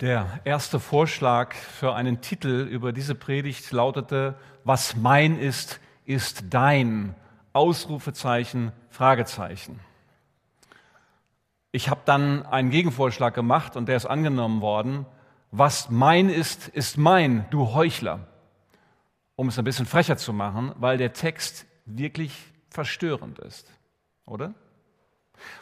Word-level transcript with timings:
Der 0.00 0.40
erste 0.44 0.78
Vorschlag 0.78 1.54
für 1.54 1.94
einen 1.94 2.20
Titel 2.20 2.68
über 2.70 2.92
diese 2.92 3.14
Predigt 3.14 3.72
lautete, 3.72 4.34
was 4.62 4.94
mein 4.94 5.38
ist, 5.38 5.80
ist 6.04 6.44
dein. 6.50 7.14
Ausrufezeichen, 7.54 8.72
Fragezeichen. 8.90 9.80
Ich 11.72 11.88
habe 11.88 12.02
dann 12.04 12.44
einen 12.44 12.68
Gegenvorschlag 12.68 13.32
gemacht 13.32 13.76
und 13.76 13.86
der 13.86 13.96
ist 13.96 14.04
angenommen 14.04 14.60
worden. 14.60 15.06
Was 15.52 15.88
mein 15.88 16.28
ist, 16.28 16.68
ist 16.68 16.98
mein, 16.98 17.46
du 17.48 17.72
Heuchler. 17.72 18.26
Um 19.34 19.48
es 19.48 19.58
ein 19.58 19.64
bisschen 19.64 19.86
frecher 19.86 20.18
zu 20.18 20.34
machen, 20.34 20.72
weil 20.76 20.98
der 20.98 21.14
Text 21.14 21.64
wirklich 21.86 22.36
verstörend 22.68 23.38
ist, 23.38 23.72
oder? 24.26 24.52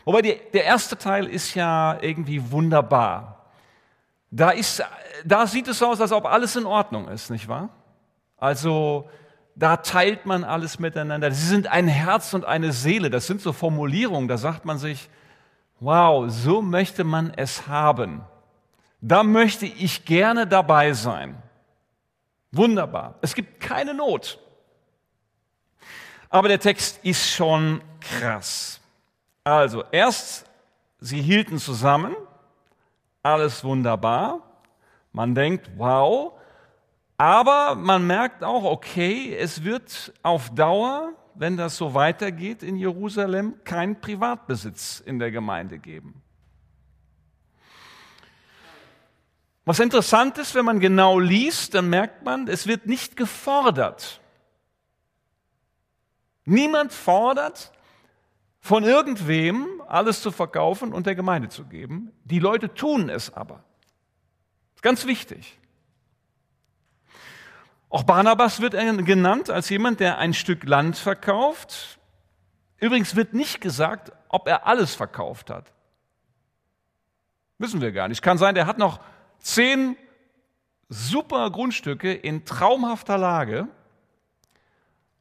Wobei 0.05 0.23
die, 0.23 0.41
der 0.52 0.64
erste 0.64 0.98
Teil 0.98 1.27
ist 1.27 1.55
ja 1.55 1.96
irgendwie 2.02 2.51
wunderbar. 2.51 3.44
Da, 4.37 4.51
ist, 4.51 4.83
da 5.24 5.47
sieht 5.47 5.69
es 5.69 5.79
so 5.79 5.87
aus, 5.87 6.01
als 6.01 6.11
ob 6.11 6.27
alles 6.27 6.56
in 6.56 6.66
Ordnung 6.66 7.06
ist, 7.06 7.30
nicht 7.30 7.47
wahr? 7.47 7.69
Also 8.37 9.09
da 9.55 9.77
teilt 9.77 10.27
man 10.27 10.42
alles 10.42 10.80
miteinander. 10.80 11.30
Sie 11.30 11.47
sind 11.47 11.69
ein 11.69 11.87
Herz 11.87 12.34
und 12.34 12.45
eine 12.45 12.73
Seele. 12.73 13.11
Das 13.11 13.28
sind 13.28 13.41
so 13.41 13.52
Formulierungen, 13.52 14.27
da 14.27 14.37
sagt 14.37 14.65
man 14.65 14.78
sich, 14.78 15.09
wow, 15.78 16.28
so 16.28 16.62
möchte 16.62 17.05
man 17.05 17.33
es 17.37 17.69
haben. 17.69 18.23
Da 19.01 19.23
möchte 19.23 19.66
ich 19.66 20.05
gerne 20.05 20.48
dabei 20.48 20.95
sein. 20.95 21.41
Wunderbar. 22.51 23.14
Es 23.20 23.37
gibt 23.37 23.61
keine 23.61 23.95
Not. 23.95 24.41
Aber 26.28 26.48
der 26.48 26.59
Text 26.59 26.98
ist 27.05 27.30
schon 27.30 27.83
krass. 28.01 28.80
Also, 29.45 29.84
erst, 29.92 30.47
sie 30.98 31.23
hielten 31.23 31.59
zusammen, 31.59 32.16
alles 33.25 33.64
wunderbar. 33.64 34.41
Man 35.12 35.34
denkt, 35.34 35.70
wow. 35.77 36.33
Aber 37.17 37.75
man 37.75 38.06
merkt 38.06 38.44
auch, 38.44 38.64
okay, 38.64 39.34
es 39.34 39.64
wird 39.64 40.12
auf 40.22 40.55
Dauer, 40.55 41.12
wenn 41.34 41.56
das 41.56 41.77
so 41.77 41.95
weitergeht 41.95 42.62
in 42.62 42.77
Jerusalem, 42.77 43.55
keinen 43.64 44.00
Privatbesitz 44.00 45.00
in 45.00 45.19
der 45.19 45.30
Gemeinde 45.30 45.78
geben. 45.78 46.22
Was 49.64 49.80
interessant 49.80 50.36
ist, 50.36 50.55
wenn 50.55 50.67
man 50.67 50.78
genau 50.78 51.19
liest, 51.19 51.75
dann 51.75 51.89
merkt 51.89 52.22
man, 52.25 52.48
es 52.48 52.67
wird 52.67 52.86
nicht 52.86 53.17
gefordert. 53.17 54.20
Niemand 56.45 56.92
fordert, 56.92 57.72
von 58.65 58.83
irgendwem 58.83 59.83
alles 59.89 60.23
zu 60.23 60.31
verkaufen 60.31 60.95
und 60.95 61.05
der 61.05 61.15
Gemeinde 61.15 61.51
zu 61.51 61.67
geben. 61.67 62.12
Die 62.25 62.39
Leute 62.39 62.73
tun 62.73 63.11
es 63.11 63.31
aber. 63.31 63.62
Ganz 64.81 65.05
wichtig. 65.05 65.59
Auch 67.91 68.05
Barnabas 68.05 68.62
wird 68.62 68.73
genannt 69.05 69.51
als 69.51 69.69
jemand, 69.69 70.01
der 70.01 70.17
ein 70.17 70.33
Stück 70.33 70.65
Land 70.65 70.97
verkauft. 70.97 71.98
Übrigens 72.79 73.15
wird 73.17 73.35
nicht 73.35 73.61
gesagt, 73.61 74.12
ob 74.31 74.48
er 74.48 74.67
alles 74.67 74.95
verkauft 74.95 75.51
hat. 75.51 75.70
Wissen 77.59 77.83
wir 77.83 77.92
gar 77.92 78.09
nicht. 78.09 78.23
Kann 78.23 78.39
sein, 78.39 78.55
der 78.55 78.67
hat 78.67 78.79
noch 78.79 78.98
zehn 79.41 79.95
super 80.89 81.51
Grundstücke 81.51 82.15
in 82.15 82.47
traumhafter 82.47 83.19
Lage 83.19 83.69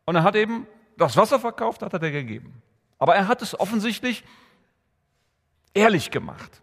und 0.06 0.16
er 0.16 0.24
hat 0.24 0.38
eben 0.38 0.66
das 0.96 1.18
Wasser 1.18 1.42
verkauft, 1.42 1.82
hat 1.82 1.92
er 1.92 2.00
dir 2.00 2.12
gegeben. 2.12 2.64
Aber 3.04 3.18
er 3.18 3.28
hat 3.28 3.42
es 3.42 3.60
offensichtlich 3.60 4.24
ehrlich 5.74 6.10
gemacht. 6.10 6.62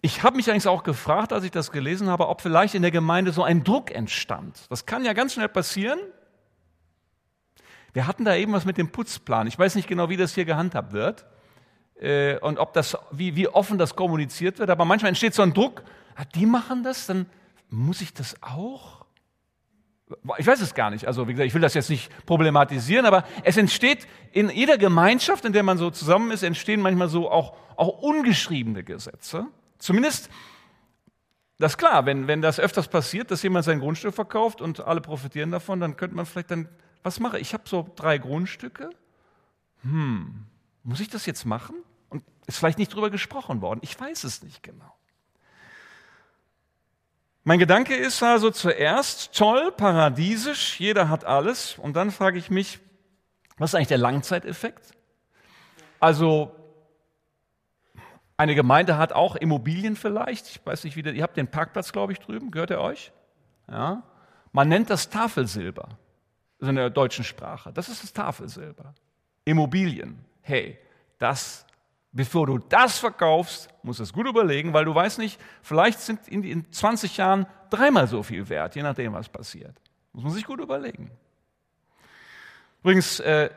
Ich 0.00 0.24
habe 0.24 0.34
mich 0.34 0.50
eigentlich 0.50 0.66
auch 0.66 0.82
gefragt, 0.82 1.32
als 1.32 1.44
ich 1.44 1.52
das 1.52 1.70
gelesen 1.70 2.08
habe, 2.08 2.26
ob 2.26 2.40
vielleicht 2.40 2.74
in 2.74 2.82
der 2.82 2.90
Gemeinde 2.90 3.30
so 3.30 3.44
ein 3.44 3.62
Druck 3.62 3.92
entstand. 3.92 4.58
Das 4.70 4.86
kann 4.86 5.04
ja 5.04 5.12
ganz 5.12 5.34
schnell 5.34 5.48
passieren. 5.48 6.00
Wir 7.92 8.08
hatten 8.08 8.24
da 8.24 8.34
eben 8.34 8.52
was 8.52 8.64
mit 8.64 8.76
dem 8.76 8.90
Putzplan. 8.90 9.46
Ich 9.46 9.56
weiß 9.56 9.76
nicht 9.76 9.86
genau, 9.86 10.08
wie 10.08 10.16
das 10.16 10.34
hier 10.34 10.44
gehandhabt 10.44 10.92
wird 10.92 11.24
äh, 12.00 12.40
und 12.40 12.58
ob 12.58 12.72
das, 12.72 12.98
wie, 13.12 13.36
wie 13.36 13.46
offen 13.46 13.78
das 13.78 13.94
kommuniziert 13.94 14.58
wird. 14.58 14.68
Aber 14.68 14.84
manchmal 14.84 15.10
entsteht 15.10 15.34
so 15.34 15.42
ein 15.42 15.54
Druck. 15.54 15.84
Ah, 16.16 16.24
die 16.24 16.46
machen 16.46 16.82
das, 16.82 17.06
dann 17.06 17.26
muss 17.70 18.00
ich 18.00 18.12
das 18.12 18.34
auch? 18.42 19.01
Ich 20.38 20.46
weiß 20.46 20.60
es 20.60 20.74
gar 20.74 20.90
nicht. 20.90 21.06
Also, 21.06 21.28
wie 21.28 21.32
gesagt, 21.32 21.46
ich 21.46 21.54
will 21.54 21.60
das 21.60 21.74
jetzt 21.74 21.90
nicht 21.90 22.10
problematisieren, 22.26 23.06
aber 23.06 23.24
es 23.42 23.56
entsteht 23.56 24.06
in 24.32 24.50
jeder 24.50 24.78
Gemeinschaft, 24.78 25.44
in 25.44 25.52
der 25.52 25.62
man 25.62 25.78
so 25.78 25.90
zusammen 25.90 26.30
ist, 26.30 26.42
entstehen 26.42 26.80
manchmal 26.80 27.08
so 27.08 27.30
auch, 27.30 27.56
auch 27.76 28.02
ungeschriebene 28.02 28.84
Gesetze. 28.84 29.46
Zumindest, 29.78 30.30
das 31.58 31.72
ist 31.72 31.78
klar, 31.78 32.06
wenn, 32.06 32.26
wenn 32.26 32.42
das 32.42 32.60
öfters 32.60 32.88
passiert, 32.88 33.30
dass 33.30 33.42
jemand 33.42 33.64
sein 33.64 33.80
Grundstück 33.80 34.14
verkauft 34.14 34.60
und 34.60 34.80
alle 34.80 35.00
profitieren 35.00 35.50
davon, 35.50 35.80
dann 35.80 35.96
könnte 35.96 36.16
man 36.16 36.26
vielleicht 36.26 36.50
dann, 36.50 36.68
was 37.02 37.20
mache 37.20 37.38
ich? 37.38 37.48
Ich 37.48 37.54
habe 37.54 37.64
so 37.66 37.88
drei 37.96 38.18
Grundstücke. 38.18 38.90
Hm, 39.82 40.46
muss 40.84 41.00
ich 41.00 41.08
das 41.08 41.26
jetzt 41.26 41.44
machen? 41.44 41.76
Und 42.08 42.22
ist 42.46 42.58
vielleicht 42.58 42.78
nicht 42.78 42.94
drüber 42.94 43.10
gesprochen 43.10 43.60
worden. 43.60 43.80
Ich 43.82 43.98
weiß 43.98 44.24
es 44.24 44.42
nicht 44.42 44.62
genau. 44.62 44.94
Mein 47.44 47.58
Gedanke 47.58 47.96
ist 47.96 48.22
also 48.22 48.50
zuerst 48.50 49.36
toll, 49.36 49.72
paradiesisch, 49.72 50.78
jeder 50.78 51.08
hat 51.08 51.24
alles. 51.24 51.76
Und 51.76 51.96
dann 51.96 52.12
frage 52.12 52.38
ich 52.38 52.50
mich, 52.50 52.78
was 53.58 53.70
ist 53.70 53.74
eigentlich 53.74 53.88
der 53.88 53.98
Langzeiteffekt? 53.98 54.92
Also 55.98 56.54
eine 58.36 58.54
Gemeinde 58.54 58.96
hat 58.96 59.12
auch 59.12 59.36
Immobilien 59.36 59.96
vielleicht. 59.96 60.48
Ich 60.48 60.64
weiß 60.64 60.84
nicht, 60.84 60.96
wie 60.96 61.02
der, 61.02 61.14
ihr 61.14 61.22
habt 61.22 61.36
den 61.36 61.48
Parkplatz, 61.48 61.92
glaube 61.92 62.12
ich, 62.12 62.20
drüben. 62.20 62.50
Gehört 62.50 62.70
er 62.70 62.80
euch? 62.80 63.12
Ja. 63.68 64.02
Man 64.52 64.68
nennt 64.68 64.90
das 64.90 65.10
Tafelsilber. 65.10 65.88
Ist 66.58 66.68
in 66.68 66.76
der 66.76 66.90
deutschen 66.90 67.24
Sprache. 67.24 67.72
Das 67.72 67.88
ist 67.88 68.04
das 68.04 68.12
Tafelsilber. 68.12 68.94
Immobilien. 69.44 70.24
Hey, 70.42 70.78
das 71.18 71.66
Bevor 72.12 72.46
du 72.46 72.58
das 72.58 72.98
verkaufst, 72.98 73.70
musst 73.82 73.98
du 73.98 74.02
es 74.02 74.12
gut 74.12 74.26
überlegen, 74.26 74.74
weil 74.74 74.84
du 74.84 74.94
weißt 74.94 75.18
nicht, 75.18 75.40
vielleicht 75.62 75.98
sind 76.00 76.28
in, 76.28 76.44
in 76.44 76.70
20 76.70 77.16
Jahren 77.16 77.46
dreimal 77.70 78.06
so 78.06 78.22
viel 78.22 78.48
wert, 78.50 78.76
je 78.76 78.82
nachdem, 78.82 79.14
was 79.14 79.30
passiert. 79.30 79.74
Muss 80.12 80.24
man 80.24 80.32
sich 80.32 80.44
gut 80.44 80.60
überlegen. 80.60 81.10
Übrigens, 82.82 83.18
äh, 83.20 83.48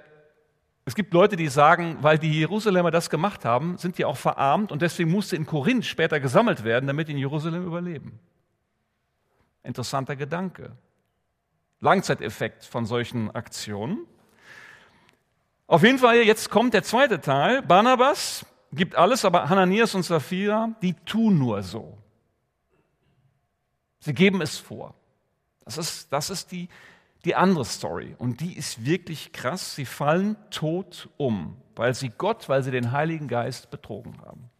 es 0.85 0.95
gibt 0.95 1.13
Leute, 1.13 1.35
die 1.35 1.47
sagen, 1.47 1.97
weil 2.01 2.17
die 2.17 2.31
Jerusalemer 2.31 2.91
das 2.91 3.09
gemacht 3.09 3.43
haben, 3.43 3.77
sind 3.77 3.97
die 3.97 4.05
auch 4.05 4.17
verarmt 4.17 4.72
und 4.72 4.81
deswegen 4.81 5.11
musste 5.11 5.35
in 5.35 5.45
Korinth 5.45 5.85
später 5.85 6.19
gesammelt 6.19 6.63
werden, 6.63 6.85
damit 6.85 7.07
die 7.07 7.13
in 7.13 7.17
Jerusalem 7.17 7.66
überleben. 7.66 8.19
Interessanter 9.63 10.16
Gedanke. 10.16 10.77
Langzeiteffekt 11.79 12.63
von 12.63 12.85
solchen 12.85 13.31
Aktionen. 13.31 14.05
Auf 15.68 15.84
jeden 15.84 15.98
Fall, 15.98 16.18
jetzt 16.18 16.50
kommt 16.50 16.74
der 16.74 16.84
zweite 16.84 17.22
Teil. 17.22 17.62
Barnabas 17.62 18.46
gibt 18.72 18.96
alles, 18.96 19.26
aber 19.26 19.50
Hananias 19.50 19.96
und 19.96 20.03
Sapphira, 20.03 20.76
die 20.81 20.94
tun 20.94 21.40
nur 21.40 21.64
so. 21.64 21.98
Sie 24.00 24.14
geben 24.14 24.42
es 24.42 24.58
vor. 24.58 24.94
Das 25.64 25.80
ist, 25.80 26.14
das 26.14 26.30
ist 26.30 26.52
die, 26.52 26.70
die 27.24 27.34
andere 27.34 27.66
Story. 27.66 28.16
Und 28.20 28.42
die 28.42 28.56
ist 28.56 28.86
wirklich 28.86 29.34
krass. 29.34 29.74
Sie 29.74 29.86
fallen 29.86 30.36
tot 30.52 31.09
um, 31.18 31.58
weil 31.76 31.96
sie 31.96 32.09
Gott, 32.09 32.47
weil 32.47 32.62
sie 32.62 32.70
den 32.70 32.92
Heiligen 32.92 33.28
Geist 33.28 33.72
betrogen 33.72 34.22
haben. 34.22 34.52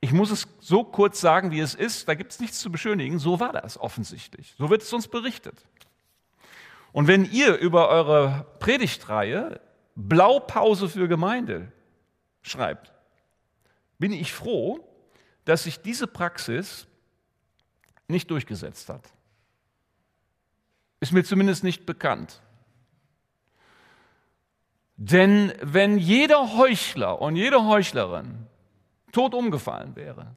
Ich 0.00 0.12
muss 0.12 0.30
es 0.30 0.48
so 0.58 0.82
kurz 0.82 1.20
sagen, 1.20 1.50
wie 1.50 1.60
es 1.60 1.74
ist. 1.74 2.08
Da 2.08 2.14
gibt 2.14 2.32
es 2.32 2.40
nichts 2.40 2.58
zu 2.58 2.72
beschönigen. 2.72 3.18
So 3.18 3.38
war 3.38 3.52
das 3.52 3.78
offensichtlich. 3.78 4.54
So 4.56 4.70
wird 4.70 4.82
es 4.82 4.92
uns 4.92 5.08
berichtet. 5.08 5.66
Und 6.92 7.06
wenn 7.06 7.30
ihr 7.30 7.56
über 7.56 7.88
eure 7.88 8.46
Predigtreihe 8.58 9.60
Blaupause 9.94 10.88
für 10.88 11.08
Gemeinde 11.08 11.70
schreibt, 12.42 12.92
bin 13.98 14.12
ich 14.12 14.32
froh, 14.32 14.80
dass 15.44 15.64
sich 15.64 15.80
diese 15.80 16.06
Praxis 16.06 16.86
nicht 18.08 18.30
durchgesetzt 18.30 18.88
hat. 18.88 19.08
Ist 21.00 21.12
mir 21.12 21.24
zumindest 21.24 21.64
nicht 21.64 21.84
bekannt. 21.84 22.40
Denn 24.96 25.52
wenn 25.60 25.98
jeder 25.98 26.56
Heuchler 26.56 27.20
und 27.20 27.34
jede 27.34 27.64
Heuchlerin 27.64 28.46
tot 29.10 29.34
umgefallen 29.34 29.96
wäre, 29.96 30.36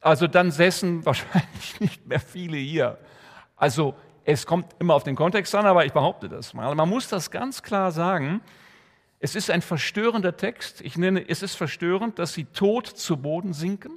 also 0.00 0.26
dann 0.26 0.50
säßen 0.50 1.06
wahrscheinlich 1.06 1.80
nicht 1.80 2.06
mehr 2.06 2.20
viele 2.20 2.58
hier. 2.58 2.98
Also 3.56 3.94
es 4.24 4.46
kommt 4.46 4.74
immer 4.78 4.94
auf 4.94 5.04
den 5.04 5.16
Kontext 5.16 5.54
an, 5.54 5.66
aber 5.66 5.84
ich 5.84 5.92
behaupte 5.92 6.28
das 6.28 6.54
mal. 6.54 6.74
Man 6.74 6.88
muss 6.88 7.08
das 7.08 7.30
ganz 7.30 7.62
klar 7.62 7.92
sagen. 7.92 8.40
Es 9.18 9.36
ist 9.36 9.50
ein 9.50 9.62
verstörender 9.62 10.36
Text. 10.36 10.80
Ich 10.80 10.96
nenne, 10.96 11.28
es 11.28 11.42
ist 11.42 11.54
verstörend, 11.54 12.18
dass 12.18 12.34
sie 12.34 12.44
tot 12.44 12.86
zu 12.86 13.16
Boden 13.16 13.52
sinken, 13.52 13.92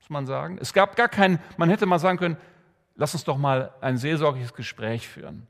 muss 0.00 0.10
man 0.10 0.26
sagen. 0.26 0.58
Es 0.60 0.72
gab 0.72 0.96
gar 0.96 1.08
kein, 1.08 1.38
man 1.56 1.70
hätte 1.70 1.86
mal 1.86 1.98
sagen 1.98 2.18
können, 2.18 2.36
lass 2.94 3.14
uns 3.14 3.24
doch 3.24 3.38
mal 3.38 3.72
ein 3.80 3.96
seelsorgliches 3.96 4.52
Gespräch 4.52 5.08
führen. 5.08 5.46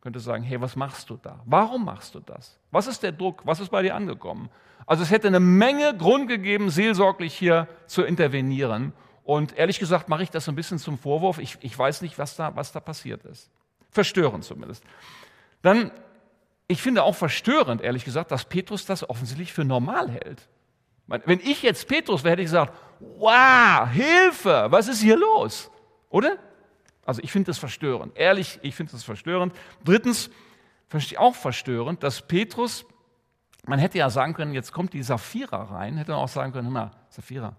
könnte 0.00 0.18
sagen, 0.18 0.42
hey, 0.44 0.60
was 0.60 0.76
machst 0.76 1.10
du 1.10 1.16
da? 1.16 1.40
Warum 1.44 1.84
machst 1.84 2.14
du 2.14 2.20
das? 2.20 2.58
Was 2.70 2.86
ist 2.86 3.02
der 3.02 3.12
Druck? 3.12 3.42
Was 3.44 3.60
ist 3.60 3.70
bei 3.70 3.82
dir 3.82 3.94
angekommen? 3.94 4.48
Also 4.86 5.02
es 5.02 5.10
hätte 5.10 5.28
eine 5.28 5.40
Menge 5.40 5.96
Grund 5.96 6.28
gegeben, 6.28 6.70
seelsorglich 6.70 7.34
hier 7.34 7.68
zu 7.86 8.02
intervenieren. 8.02 8.92
Und 9.24 9.56
ehrlich 9.56 9.78
gesagt 9.78 10.08
mache 10.08 10.22
ich 10.22 10.30
das 10.30 10.44
so 10.44 10.52
ein 10.52 10.56
bisschen 10.56 10.78
zum 10.78 10.98
Vorwurf. 10.98 11.38
Ich, 11.38 11.58
ich 11.60 11.78
weiß 11.78 12.02
nicht, 12.02 12.18
was 12.18 12.36
da, 12.36 12.54
was 12.56 12.72
da 12.72 12.80
passiert 12.80 13.24
ist. 13.24 13.50
Verstörend 13.90 14.44
zumindest. 14.44 14.82
Dann, 15.62 15.92
ich 16.66 16.82
finde 16.82 17.04
auch 17.04 17.14
verstörend, 17.14 17.82
ehrlich 17.82 18.04
gesagt, 18.04 18.30
dass 18.30 18.44
Petrus 18.44 18.84
das 18.84 19.08
offensichtlich 19.08 19.52
für 19.52 19.64
normal 19.64 20.10
hält. 20.10 20.48
Wenn 21.06 21.40
ich 21.40 21.62
jetzt 21.62 21.88
Petrus 21.88 22.24
wäre, 22.24 22.32
hätte 22.32 22.42
ich 22.42 22.46
gesagt, 22.46 22.72
wow, 23.00 23.88
Hilfe, 23.90 24.66
was 24.70 24.88
ist 24.88 25.02
hier 25.02 25.16
los? 25.16 25.70
Oder? 26.08 26.38
Also 27.04 27.20
ich 27.22 27.32
finde 27.32 27.48
das 27.48 27.58
verstörend. 27.58 28.16
Ehrlich, 28.16 28.58
ich 28.62 28.74
finde 28.74 28.92
das 28.92 29.02
verstörend. 29.02 29.54
Drittens, 29.84 30.30
finde 30.88 31.06
ich 31.06 31.18
auch 31.18 31.34
verstörend, 31.34 32.02
dass 32.02 32.22
Petrus, 32.22 32.84
man 33.66 33.78
hätte 33.78 33.98
ja 33.98 34.10
sagen 34.10 34.34
können, 34.34 34.54
jetzt 34.54 34.72
kommt 34.72 34.92
die 34.92 35.02
Sapphira 35.02 35.64
rein, 35.64 35.96
hätte 35.96 36.12
man 36.12 36.20
auch 36.20 36.28
sagen 36.28 36.52
können, 36.52 36.66
hör 36.66 36.72
mal, 36.72 36.90
Sapphira, 37.08 37.56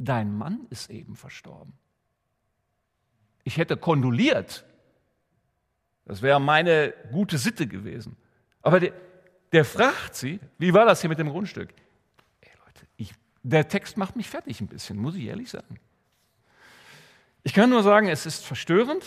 dein 0.00 0.34
Mann 0.36 0.66
ist 0.70 0.90
eben 0.90 1.14
verstorben. 1.14 1.74
Ich 3.44 3.58
hätte 3.58 3.76
kondoliert. 3.76 4.64
Das 6.06 6.22
wäre 6.22 6.40
meine 6.40 6.94
gute 7.12 7.38
Sitte 7.38 7.66
gewesen. 7.66 8.16
Aber 8.62 8.80
der, 8.80 8.92
der 9.52 9.64
fragt 9.64 10.14
sie, 10.14 10.40
wie 10.58 10.72
war 10.72 10.86
das 10.86 11.02
hier 11.02 11.10
mit 11.10 11.18
dem 11.18 11.28
Grundstück? 11.28 11.72
Ey 12.40 12.50
Leute, 12.64 12.86
ich, 12.96 13.12
der 13.42 13.68
Text 13.68 13.96
macht 13.96 14.16
mich 14.16 14.28
fertig 14.28 14.60
ein 14.60 14.66
bisschen, 14.66 14.98
muss 14.98 15.14
ich 15.14 15.24
ehrlich 15.24 15.50
sagen. 15.50 15.78
Ich 17.42 17.54
kann 17.54 17.70
nur 17.70 17.82
sagen, 17.82 18.08
es 18.08 18.26
ist 18.26 18.44
verstörend. 18.44 19.04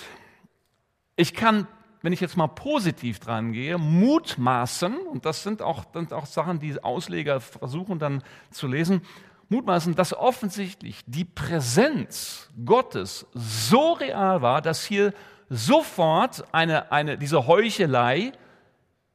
Ich 1.16 1.34
kann, 1.34 1.68
wenn 2.02 2.14
ich 2.14 2.22
jetzt 2.22 2.38
mal 2.38 2.48
positiv 2.48 3.20
dran 3.20 3.52
gehe, 3.52 3.78
mutmaßen, 3.78 4.96
und 4.98 5.26
das 5.26 5.44
sind 5.44 5.62
auch, 5.62 5.86
sind 5.94 6.14
auch 6.14 6.26
Sachen, 6.26 6.60
die 6.60 6.84
Ausleger 6.84 7.42
versuchen 7.42 8.00
dann 8.00 8.24
zu 8.52 8.68
lesen, 8.68 9.02
mutmaßen, 9.50 9.96
dass 9.96 10.14
offensichtlich 10.14 11.02
die 11.06 11.26
Präsenz 11.26 12.50
Gottes 12.66 13.26
so 13.34 13.94
real 13.94 14.42
war, 14.42 14.62
dass 14.62 14.86
hier 14.86 15.14
sofort 15.50 16.44
eine, 16.54 16.92
eine, 16.92 17.18
diese 17.18 17.48
Heuchelei 17.48 18.32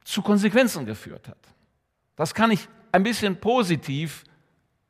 zu 0.04 0.22
Konsequenzen 0.22 0.86
geführt 0.86 1.28
hat. 1.28 1.38
Das 2.16 2.34
kann 2.34 2.50
ich 2.50 2.68
ein 2.92 3.02
bisschen 3.02 3.40
positiv 3.40 4.24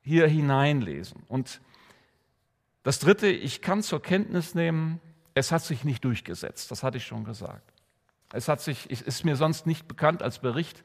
hier 0.03 0.27
hineinlesen. 0.27 1.23
Und 1.29 1.61
das 2.83 2.99
Dritte, 2.99 3.29
ich 3.29 3.61
kann 3.61 3.83
zur 3.83 4.01
Kenntnis 4.01 4.55
nehmen, 4.55 5.01
es 5.35 5.53
hat 5.53 5.63
sich 5.63 5.85
nicht 5.85 6.05
durchgesetzt. 6.05 6.71
Das 6.71 6.83
hatte 6.83 6.99
ich 6.99 7.07
schon 7.07 7.25
gesagt. 7.25 7.73
Es 8.33 8.49
hat 8.49 8.61
sich, 8.61 8.91
es 8.91 9.03
ist 9.03 9.25
mir 9.25 9.37
sonst 9.37 9.67
nicht 9.67 9.89
bekannt 9.89 10.23
als 10.23 10.39
Bericht. 10.39 10.83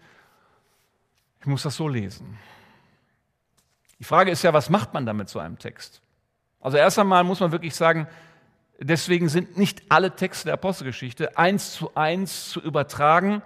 Ich 1.41 1.45
muss 1.45 1.63
das 1.63 1.75
so 1.75 1.87
lesen. 1.87 2.37
Die 4.03 4.07
Frage 4.07 4.31
ist 4.31 4.43
ja, 4.43 4.51
was 4.51 4.69
macht 4.69 4.93
man 4.93 5.05
damit 5.05 5.29
so 5.29 5.39
einem 5.39 5.57
Text? 5.57 6.01
Also 6.59 6.75
erst 6.75 6.99
einmal 6.99 7.23
muss 7.23 7.39
man 7.39 7.53
wirklich 7.53 7.73
sagen, 7.73 8.05
deswegen 8.77 9.29
sind 9.29 9.57
nicht 9.57 9.81
alle 9.87 10.13
Texte 10.13 10.47
der 10.47 10.55
Apostelgeschichte 10.55 11.37
eins 11.37 11.71
zu 11.71 11.95
eins 11.95 12.49
zu 12.49 12.59
übertragen, 12.59 13.41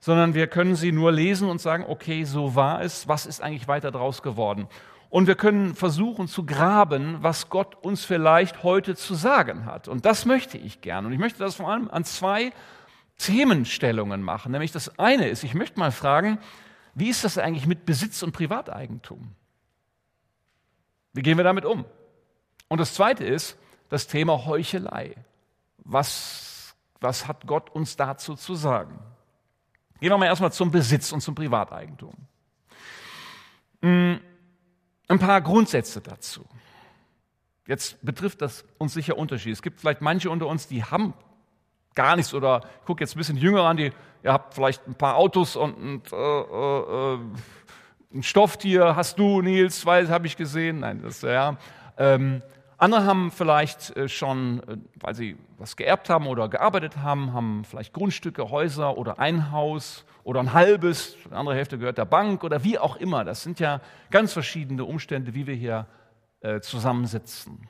sondern 0.00 0.34
wir 0.34 0.48
können 0.48 0.74
sie 0.74 0.90
nur 0.90 1.12
lesen 1.12 1.48
und 1.48 1.60
sagen, 1.60 1.84
okay, 1.86 2.24
so 2.24 2.56
war 2.56 2.82
es, 2.82 3.06
was 3.06 3.24
ist 3.24 3.40
eigentlich 3.40 3.68
weiter 3.68 3.92
draus 3.92 4.20
geworden? 4.20 4.66
Und 5.10 5.28
wir 5.28 5.36
können 5.36 5.76
versuchen 5.76 6.26
zu 6.26 6.44
graben, 6.44 7.18
was 7.20 7.48
Gott 7.48 7.76
uns 7.76 8.04
vielleicht 8.04 8.64
heute 8.64 8.96
zu 8.96 9.14
sagen 9.14 9.64
hat. 9.64 9.86
Und 9.86 10.06
das 10.06 10.26
möchte 10.26 10.58
ich 10.58 10.80
gern. 10.80 11.06
Und 11.06 11.12
ich 11.12 11.20
möchte 11.20 11.38
das 11.38 11.54
vor 11.54 11.70
allem 11.70 11.88
an 11.88 12.02
zwei 12.02 12.50
Themenstellungen 13.18 14.22
machen. 14.22 14.50
Nämlich 14.50 14.72
das 14.72 14.98
eine 14.98 15.28
ist, 15.28 15.44
ich 15.44 15.54
möchte 15.54 15.78
mal 15.78 15.92
fragen, 15.92 16.40
wie 16.94 17.10
ist 17.10 17.22
das 17.22 17.38
eigentlich 17.38 17.68
mit 17.68 17.86
Besitz 17.86 18.24
und 18.24 18.32
Privateigentum? 18.32 19.36
Wie 21.12 21.22
gehen 21.22 21.36
wir 21.36 21.44
damit 21.44 21.64
um? 21.64 21.84
Und 22.68 22.78
das 22.80 22.94
zweite 22.94 23.24
ist 23.24 23.58
das 23.88 24.06
Thema 24.06 24.44
Heuchelei. 24.44 25.14
Was, 25.78 26.74
was 27.00 27.26
hat 27.26 27.46
Gott 27.46 27.70
uns 27.70 27.96
dazu 27.96 28.34
zu 28.34 28.54
sagen? 28.54 28.98
Gehen 30.00 30.10
wir 30.10 30.18
mal 30.18 30.26
erstmal 30.26 30.52
zum 30.52 30.70
Besitz 30.70 31.12
und 31.12 31.20
zum 31.20 31.34
Privateigentum. 31.34 32.14
Hm, 33.82 34.20
ein 35.08 35.18
paar 35.18 35.40
Grundsätze 35.40 36.00
dazu. 36.00 36.44
Jetzt 37.66 38.02
betrifft 38.04 38.42
das 38.42 38.64
uns 38.78 38.94
sicher 38.94 39.16
Unterschied. 39.16 39.52
Es 39.52 39.62
gibt 39.62 39.80
vielleicht 39.80 40.00
manche 40.00 40.30
unter 40.30 40.46
uns, 40.46 40.68
die 40.68 40.84
haben 40.84 41.14
gar 41.94 42.16
nichts 42.16 42.32
oder 42.32 42.62
ich 42.80 42.86
gucke 42.86 43.02
jetzt 43.02 43.14
ein 43.14 43.18
bisschen 43.18 43.36
jünger 43.36 43.64
an, 43.64 43.76
die, 43.76 43.92
ihr 44.22 44.32
habt 44.32 44.54
vielleicht 44.54 44.86
ein 44.86 44.94
paar 44.94 45.16
Autos 45.16 45.56
und 45.56 45.76
ein, 45.78 46.02
äh, 46.12 46.16
äh, 46.16 47.18
ein 48.12 48.22
Stofftier, 48.22 48.96
hast 48.96 49.18
du, 49.18 49.42
Nils, 49.42 49.80
zwei 49.80 50.06
habe 50.06 50.26
ich 50.26 50.36
gesehen. 50.36 50.80
Nein, 50.80 51.02
das 51.02 51.20
ja. 51.22 51.58
Ähm, 51.98 52.42
andere 52.78 53.04
haben 53.04 53.30
vielleicht 53.30 53.94
äh, 53.96 54.08
schon, 54.08 54.62
äh, 54.66 54.76
weil 55.00 55.14
sie 55.14 55.36
was 55.58 55.76
geerbt 55.76 56.08
haben 56.08 56.26
oder 56.26 56.48
gearbeitet 56.48 56.98
haben, 56.98 57.32
haben 57.32 57.64
vielleicht 57.64 57.92
Grundstücke, 57.92 58.50
Häuser 58.50 58.96
oder 58.96 59.18
ein 59.18 59.50
Haus 59.50 60.04
oder 60.24 60.40
ein 60.40 60.52
halbes, 60.52 61.16
die 61.24 61.34
andere 61.34 61.56
Hälfte 61.56 61.76
gehört 61.76 61.98
der 61.98 62.04
Bank 62.04 62.44
oder 62.44 62.64
wie 62.64 62.78
auch 62.78 62.96
immer. 62.96 63.24
Das 63.24 63.42
sind 63.42 63.60
ja 63.60 63.80
ganz 64.10 64.32
verschiedene 64.32 64.84
Umstände, 64.84 65.34
wie 65.34 65.46
wir 65.46 65.54
hier 65.54 65.86
äh, 66.40 66.60
zusammensitzen. 66.60 67.68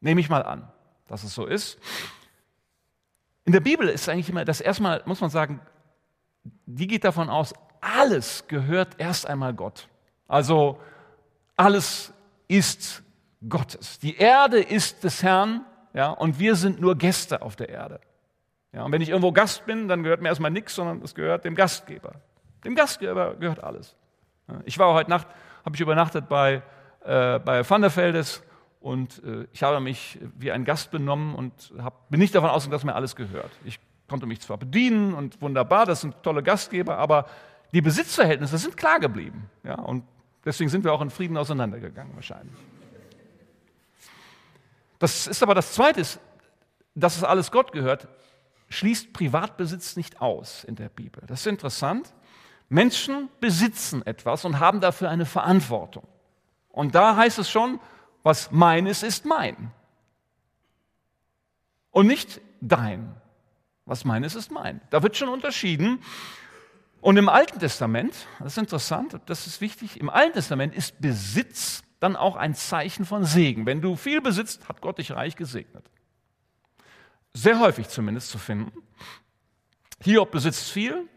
Nehme 0.00 0.20
ich 0.20 0.28
mal 0.28 0.42
an, 0.42 0.70
dass 1.08 1.24
es 1.24 1.34
so 1.34 1.46
ist. 1.46 1.78
In 3.44 3.52
der 3.52 3.60
Bibel 3.60 3.88
ist 3.88 4.08
eigentlich 4.08 4.28
immer, 4.28 4.44
das 4.44 4.60
erstmal, 4.60 5.02
muss 5.06 5.20
man 5.20 5.30
sagen, 5.30 5.60
die 6.66 6.86
geht 6.86 7.04
davon 7.04 7.28
aus, 7.28 7.54
alles 7.80 8.46
gehört 8.46 8.94
erst 8.98 9.26
einmal 9.26 9.54
Gott. 9.54 9.88
Also 10.28 10.78
alles 11.56 12.12
ist 12.48 13.02
Gottes. 13.48 13.98
Die 13.98 14.16
Erde 14.16 14.60
ist 14.60 15.04
des 15.04 15.22
Herrn, 15.22 15.64
ja, 15.92 16.10
und 16.10 16.38
wir 16.38 16.56
sind 16.56 16.80
nur 16.80 16.96
Gäste 16.96 17.42
auf 17.42 17.56
der 17.56 17.68
Erde. 17.68 18.00
Ja, 18.72 18.84
und 18.84 18.92
wenn 18.92 19.02
ich 19.02 19.08
irgendwo 19.08 19.32
Gast 19.32 19.66
bin, 19.66 19.88
dann 19.88 20.02
gehört 20.02 20.20
mir 20.20 20.28
erstmal 20.28 20.50
nichts, 20.50 20.74
sondern 20.74 21.02
es 21.02 21.14
gehört 21.14 21.44
dem 21.44 21.54
Gastgeber. 21.54 22.12
Dem 22.64 22.74
Gastgeber 22.74 23.34
gehört 23.34 23.62
alles. 23.62 23.96
Ich 24.64 24.78
war 24.78 24.94
heute 24.94 25.10
Nacht, 25.10 25.26
habe 25.64 25.74
ich 25.74 25.80
übernachtet 25.80 26.28
bei, 26.28 26.62
äh, 27.04 27.38
bei 27.38 27.68
Van 27.68 27.82
der 27.82 27.94
Veldes 27.94 28.42
und 28.80 29.22
äh, 29.24 29.46
ich 29.52 29.62
habe 29.62 29.80
mich 29.80 30.18
wie 30.36 30.52
ein 30.52 30.64
Gast 30.64 30.90
benommen 30.90 31.34
und 31.34 31.72
hab, 31.78 32.08
bin 32.10 32.20
nicht 32.20 32.34
davon 32.34 32.50
ausgegangen, 32.50 32.78
dass 32.78 32.84
mir 32.84 32.94
alles 32.94 33.16
gehört. 33.16 33.50
Ich 33.64 33.78
konnte 34.08 34.26
mich 34.26 34.40
zwar 34.40 34.58
bedienen 34.58 35.14
und 35.14 35.40
wunderbar, 35.40 35.86
das 35.86 36.00
sind 36.00 36.22
tolle 36.22 36.42
Gastgeber, 36.42 36.98
aber 36.98 37.26
die 37.72 37.80
Besitzverhältnisse 37.80 38.58
sind 38.58 38.76
klar 38.76 39.00
geblieben. 39.00 39.48
Ja, 39.62 39.74
und 39.74 40.04
deswegen 40.44 40.70
sind 40.70 40.84
wir 40.84 40.92
auch 40.92 41.00
in 41.00 41.10
Frieden 41.10 41.36
auseinandergegangen 41.36 42.14
wahrscheinlich. 42.14 42.56
Das 44.98 45.26
ist 45.26 45.42
aber 45.42 45.54
das 45.54 45.72
Zweite, 45.72 46.02
dass 46.94 47.16
es 47.16 47.24
alles 47.24 47.50
Gott 47.50 47.72
gehört 47.72 48.08
schließt 48.70 49.12
Privatbesitz 49.12 49.96
nicht 49.96 50.20
aus 50.20 50.64
in 50.64 50.76
der 50.76 50.88
Bibel. 50.88 51.22
Das 51.26 51.40
ist 51.40 51.46
interessant. 51.46 52.14
Menschen 52.68 53.28
besitzen 53.40 54.06
etwas 54.06 54.44
und 54.44 54.60
haben 54.60 54.80
dafür 54.80 55.10
eine 55.10 55.26
Verantwortung. 55.26 56.06
Und 56.70 56.94
da 56.94 57.16
heißt 57.16 57.40
es 57.40 57.50
schon, 57.50 57.80
was 58.22 58.52
meines 58.52 59.02
ist 59.02 59.24
mein. 59.24 59.72
Und 61.90 62.06
nicht 62.06 62.40
dein. 62.60 63.14
Was 63.86 64.04
meines 64.04 64.36
ist 64.36 64.52
mein. 64.52 64.80
Da 64.90 65.02
wird 65.02 65.16
schon 65.16 65.28
unterschieden. 65.28 66.00
Und 67.00 67.16
im 67.16 67.28
Alten 67.28 67.58
Testament, 67.58 68.14
das 68.38 68.52
ist 68.52 68.58
interessant, 68.58 69.20
das 69.26 69.46
ist 69.46 69.60
wichtig, 69.60 69.98
im 70.00 70.10
Alten 70.10 70.34
Testament 70.34 70.74
ist 70.74 71.00
Besitz 71.00 71.82
dann 71.98 72.16
auch 72.16 72.36
ein 72.36 72.54
Zeichen 72.54 73.04
von 73.04 73.24
Segen. 73.24 73.66
Wenn 73.66 73.80
du 73.80 73.96
viel 73.96 74.20
besitzt, 74.20 74.68
hat 74.68 74.80
Gott 74.80 74.98
dich 74.98 75.12
reich 75.12 75.36
gesegnet 75.36 75.84
sehr 77.32 77.60
häufig 77.60 77.88
zumindest 77.88 78.30
zu 78.30 78.38
finden. 78.38 78.72
Hiob 80.02 80.30
besitzt 80.30 80.70
viel, 80.70 81.08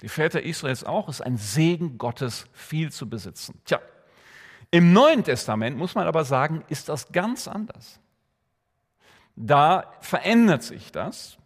die 0.00 0.08
Väter 0.08 0.42
Israels 0.42 0.84
auch, 0.84 1.08
ist 1.08 1.20
ein 1.20 1.36
Segen 1.36 1.98
Gottes, 1.98 2.46
viel 2.52 2.90
zu 2.90 3.08
besitzen. 3.08 3.60
Tja, 3.64 3.80
im 4.70 4.92
Neuen 4.92 5.22
Testament 5.22 5.76
muss 5.76 5.94
man 5.94 6.06
aber 6.06 6.24
sagen, 6.24 6.64
ist 6.68 6.88
das 6.88 7.12
ganz 7.12 7.46
anders. 7.46 8.00
Da 9.36 9.92
verändert 10.00 10.62
sich 10.62 10.90
das. 10.90 11.38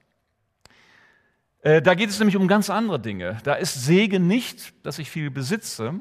Äh, 1.69 1.83
da 1.83 1.95
geht 1.95 2.09
es 2.09 2.19
nämlich 2.19 2.37
um 2.37 2.49
ganz 2.49 2.71
andere 2.71 2.99
Dinge. 2.99 3.37
Da 3.45 3.53
ist 3.53 3.85
Segen 3.85 4.27
nicht, 4.27 4.87
dass 4.87 4.99
ich 4.99 5.11
viel 5.11 5.31
besitze, 5.31 5.93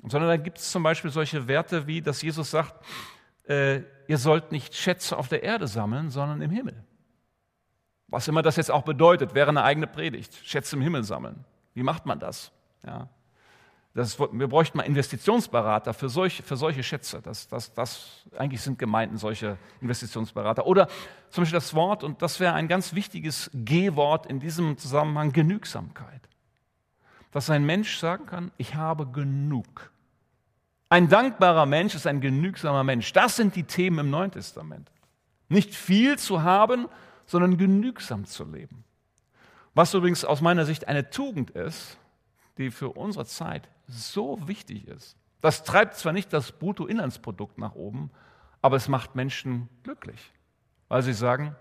sondern 0.00 0.30
da 0.30 0.38
gibt 0.38 0.56
es 0.56 0.70
zum 0.70 0.82
Beispiel 0.82 1.10
solche 1.10 1.48
Werte 1.48 1.86
wie, 1.86 2.00
dass 2.00 2.22
Jesus 2.22 2.50
sagt, 2.50 2.82
äh, 3.46 3.82
ihr 4.08 4.16
sollt 4.16 4.52
nicht 4.52 4.74
Schätze 4.74 5.18
auf 5.18 5.28
der 5.28 5.42
Erde 5.42 5.66
sammeln, 5.66 6.08
sondern 6.08 6.40
im 6.40 6.50
Himmel. 6.50 6.82
Was 8.08 8.26
immer 8.26 8.40
das 8.40 8.56
jetzt 8.56 8.70
auch 8.70 8.84
bedeutet, 8.84 9.34
wäre 9.34 9.50
eine 9.50 9.64
eigene 9.64 9.86
Predigt. 9.86 10.34
Schätze 10.44 10.76
im 10.76 10.82
Himmel 10.82 11.04
sammeln. 11.04 11.44
Wie 11.74 11.82
macht 11.82 12.06
man 12.06 12.18
das? 12.18 12.50
Ja. 12.86 13.10
Das, 13.94 14.18
wir 14.18 14.48
bräuchten 14.48 14.78
mal 14.78 14.84
Investitionsberater 14.84 15.92
für 15.92 16.08
solche, 16.08 16.42
für 16.42 16.56
solche 16.56 16.82
Schätze. 16.82 17.20
Das, 17.20 17.46
das, 17.48 17.74
das, 17.74 18.24
eigentlich 18.38 18.62
sind 18.62 18.78
Gemeinden 18.78 19.18
solche 19.18 19.58
Investitionsberater. 19.82 20.66
Oder 20.66 20.88
zum 21.28 21.42
Beispiel 21.42 21.58
das 21.58 21.74
Wort, 21.74 22.02
und 22.02 22.22
das 22.22 22.40
wäre 22.40 22.54
ein 22.54 22.68
ganz 22.68 22.94
wichtiges 22.94 23.50
G-Wort 23.52 24.26
in 24.26 24.40
diesem 24.40 24.78
Zusammenhang, 24.78 25.32
Genügsamkeit. 25.32 26.22
Dass 27.32 27.50
ein 27.50 27.64
Mensch 27.64 27.98
sagen 27.98 28.24
kann, 28.24 28.50
ich 28.56 28.74
habe 28.74 29.06
genug. 29.06 29.90
Ein 30.88 31.08
dankbarer 31.08 31.66
Mensch 31.66 31.94
ist 31.94 32.06
ein 32.06 32.20
genügsamer 32.20 32.84
Mensch. 32.84 33.12
Das 33.12 33.36
sind 33.36 33.56
die 33.56 33.64
Themen 33.64 33.98
im 33.98 34.10
Neuen 34.10 34.30
Testament. 34.30 34.90
Nicht 35.48 35.74
viel 35.74 36.18
zu 36.18 36.42
haben, 36.42 36.88
sondern 37.26 37.58
genügsam 37.58 38.24
zu 38.24 38.44
leben. 38.44 38.84
Was 39.74 39.92
übrigens 39.92 40.24
aus 40.24 40.40
meiner 40.40 40.64
Sicht 40.64 40.88
eine 40.88 41.10
Tugend 41.10 41.50
ist, 41.50 41.98
die 42.58 42.70
für 42.70 42.90
unsere 42.90 43.24
Zeit 43.24 43.68
so 43.92 44.48
wichtig 44.48 44.88
ist. 44.88 45.16
Das 45.40 45.64
treibt 45.64 45.96
zwar 45.96 46.12
nicht 46.12 46.32
das 46.32 46.52
Bruttoinlandsprodukt 46.52 47.58
nach 47.58 47.74
oben, 47.74 48.10
aber 48.60 48.76
es 48.76 48.88
macht 48.88 49.14
Menschen 49.14 49.68
glücklich, 49.82 50.32
weil 50.88 51.02
sie 51.02 51.12
sagen, 51.12 51.56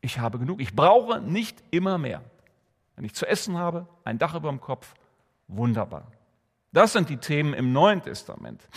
ich 0.00 0.18
habe 0.18 0.38
genug, 0.38 0.60
ich 0.60 0.74
brauche 0.74 1.20
nicht 1.20 1.62
immer 1.70 1.96
mehr. 1.96 2.22
Wenn 2.96 3.04
ich 3.04 3.14
zu 3.14 3.26
essen 3.26 3.56
habe, 3.56 3.88
ein 4.04 4.18
Dach 4.18 4.34
über 4.34 4.50
dem 4.50 4.60
Kopf, 4.60 4.94
wunderbar. 5.48 6.10
Das 6.72 6.92
sind 6.92 7.08
die 7.08 7.16
Themen 7.16 7.54
im 7.54 7.72
Neuen 7.72 8.02
Testament. 8.02 8.68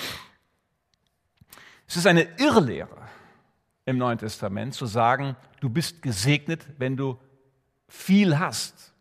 Es 1.87 1.97
ist 1.97 2.07
eine 2.07 2.23
Irrlehre 2.37 2.97
im 3.85 3.97
Neuen 3.97 4.17
Testament 4.17 4.73
zu 4.73 4.85
sagen, 4.85 5.35
du 5.59 5.69
bist 5.69 6.01
gesegnet, 6.01 6.65
wenn 6.77 6.97
du 6.97 7.19
viel 7.87 8.39
hast. 8.39 8.93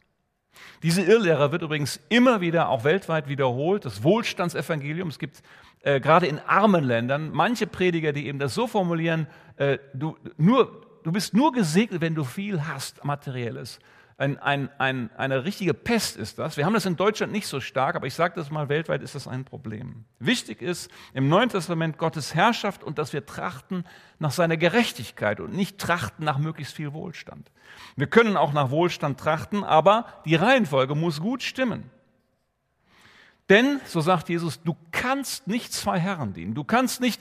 Diese 0.83 1.03
Irrlehre 1.03 1.53
wird 1.53 1.63
übrigens 1.63 2.01
immer 2.09 2.41
wieder 2.41 2.69
auch 2.69 2.85
weltweit 2.85 3.29
wiederholt, 3.29 3.85
das 3.85 4.03
Wohlstandsevangelium. 4.03 5.09
Es 5.09 5.19
gibt 5.19 5.43
äh, 5.83 6.01
gerade 6.01 6.27
in 6.27 6.39
armen 6.41 6.85
Ländern 6.85 7.31
manche 7.33 7.67
Prediger, 7.67 8.13
die 8.13 8.27
eben 8.27 8.39
das 8.39 8.55
so 8.55 8.67
formulieren, 8.67 9.27
äh, 9.57 9.79
du, 9.93 10.17
nur, 10.37 10.83
du 11.03 11.13
bist 11.13 11.35
nur 11.35 11.53
gesegnet, 11.53 12.01
wenn 12.01 12.15
du 12.15 12.25
viel 12.25 12.67
hast, 12.67 13.05
materielles. 13.05 13.79
Ein, 14.17 14.39
ein, 14.39 14.71
ein, 14.79 15.11
eine 15.17 15.45
richtige 15.45 15.75
Pest 15.75 16.17
ist 16.17 16.39
das. 16.39 16.57
Wir 16.57 16.65
haben 16.65 16.75
das 16.75 16.87
in 16.87 16.95
Deutschland 16.95 17.33
nicht 17.33 17.49
so 17.49 17.59
stark, 17.59 17.97
aber 17.97 18.07
ich 18.07 18.15
sage 18.15 18.35
das 18.37 18.51
mal, 18.51 18.69
weltweit 18.69 19.03
ist 19.03 19.17
das 19.17 19.27
ein 19.27 19.45
Problem. 19.45 20.05
Wichtig 20.21 20.63
ist 20.63 20.89
im 21.15 21.29
Neuen 21.29 21.49
Testament 21.49 21.99
Gottes 21.99 22.33
Herrschaft 22.33 22.85
und 22.85 22.99
dass 22.99 23.13
wir 23.13 23.27
trachten 23.27 23.85
nach 24.21 24.31
seiner 24.31 24.57
Gerechtigkeit 24.57 25.41
und 25.41 25.53
nicht 25.53 25.79
trachten 25.79 26.25
nach 26.25 26.39
möglichst 26.39 26.75
viel 26.75 26.93
Wohlstand. 26.93 27.51
Wir 27.97 28.07
können 28.07 28.37
auch 28.37 28.53
nach 28.53 28.71
Wohlstand 28.71 29.19
trachten, 29.19 29.65
aber 29.65 30.07
die 30.25 30.37
Reihenfolge 30.37 30.95
muss 30.95 31.21
gut 31.21 31.43
stimmen. 31.43 31.91
Denn, 33.49 33.81
so 33.85 34.01
sagt 34.01 34.29
Jesus, 34.29 34.63
du 34.63 34.77
kannst 34.93 35.49
nicht 35.49 35.73
zwei 35.73 35.99
Herren 35.99 36.33
dienen. 36.33 36.55
Du 36.55 36.63
kannst 36.63 37.01
nicht 37.01 37.21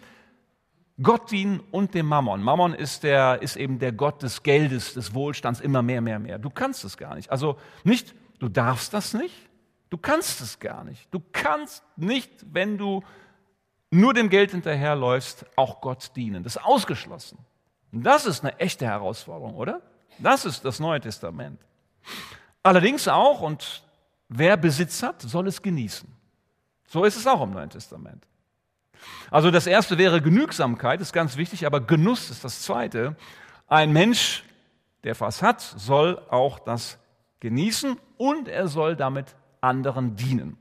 Gott 1.01 1.31
dienen 1.31 1.59
und 1.71 1.95
dem 1.95 2.05
Mammon. 2.05 2.43
Mammon 2.43 2.73
ist, 2.73 3.03
der, 3.03 3.41
ist 3.41 3.55
eben 3.55 3.79
der 3.79 3.91
Gott 3.91 4.21
des 4.21 4.43
Geldes, 4.43 4.93
des 4.93 5.13
Wohlstands, 5.13 5.59
immer 5.59 5.81
mehr, 5.81 6.01
mehr, 6.01 6.19
mehr. 6.19 6.37
Du 6.37 6.49
kannst 6.49 6.83
es 6.83 6.97
gar 6.97 7.15
nicht. 7.15 7.31
Also 7.31 7.57
nicht, 7.83 8.13
du 8.39 8.47
darfst 8.47 8.93
das 8.93 9.13
nicht, 9.13 9.33
du 9.89 9.97
kannst 9.97 10.41
es 10.41 10.59
gar 10.59 10.83
nicht. 10.83 11.07
Du 11.11 11.19
kannst 11.31 11.83
nicht, 11.95 12.31
wenn 12.51 12.77
du 12.77 13.03
nur 13.89 14.13
dem 14.13 14.29
Geld 14.29 14.51
hinterherläufst, 14.51 15.45
auch 15.55 15.81
Gott 15.81 16.11
dienen. 16.15 16.43
Das 16.43 16.57
ist 16.57 16.63
ausgeschlossen. 16.63 17.39
das 17.91 18.25
ist 18.25 18.43
eine 18.43 18.59
echte 18.59 18.85
Herausforderung, 18.85 19.55
oder? 19.55 19.81
Das 20.19 20.45
ist 20.45 20.63
das 20.63 20.79
Neue 20.79 21.01
Testament. 21.01 21.59
Allerdings 22.61 23.07
auch, 23.07 23.41
und 23.41 23.83
wer 24.29 24.57
Besitz 24.57 25.01
hat, 25.01 25.21
soll 25.21 25.47
es 25.47 25.61
genießen. 25.61 26.07
So 26.87 27.03
ist 27.03 27.15
es 27.15 27.25
auch 27.25 27.41
im 27.41 27.51
Neuen 27.51 27.69
Testament. 27.69 28.27
Also 29.31 29.51
das 29.51 29.67
erste 29.67 29.97
wäre 29.97 30.21
Genügsamkeit, 30.21 31.01
ist 31.01 31.13
ganz 31.13 31.37
wichtig, 31.37 31.65
aber 31.65 31.81
Genuss 31.81 32.29
ist 32.29 32.43
das 32.43 32.61
zweite. 32.61 33.15
Ein 33.67 33.91
Mensch, 33.93 34.43
der 35.03 35.19
was 35.19 35.41
hat, 35.41 35.61
soll 35.61 36.21
auch 36.29 36.59
das 36.59 36.99
genießen 37.39 37.97
und 38.17 38.47
er 38.47 38.67
soll 38.67 38.95
damit 38.95 39.35
anderen 39.61 40.15
dienen. 40.15 40.57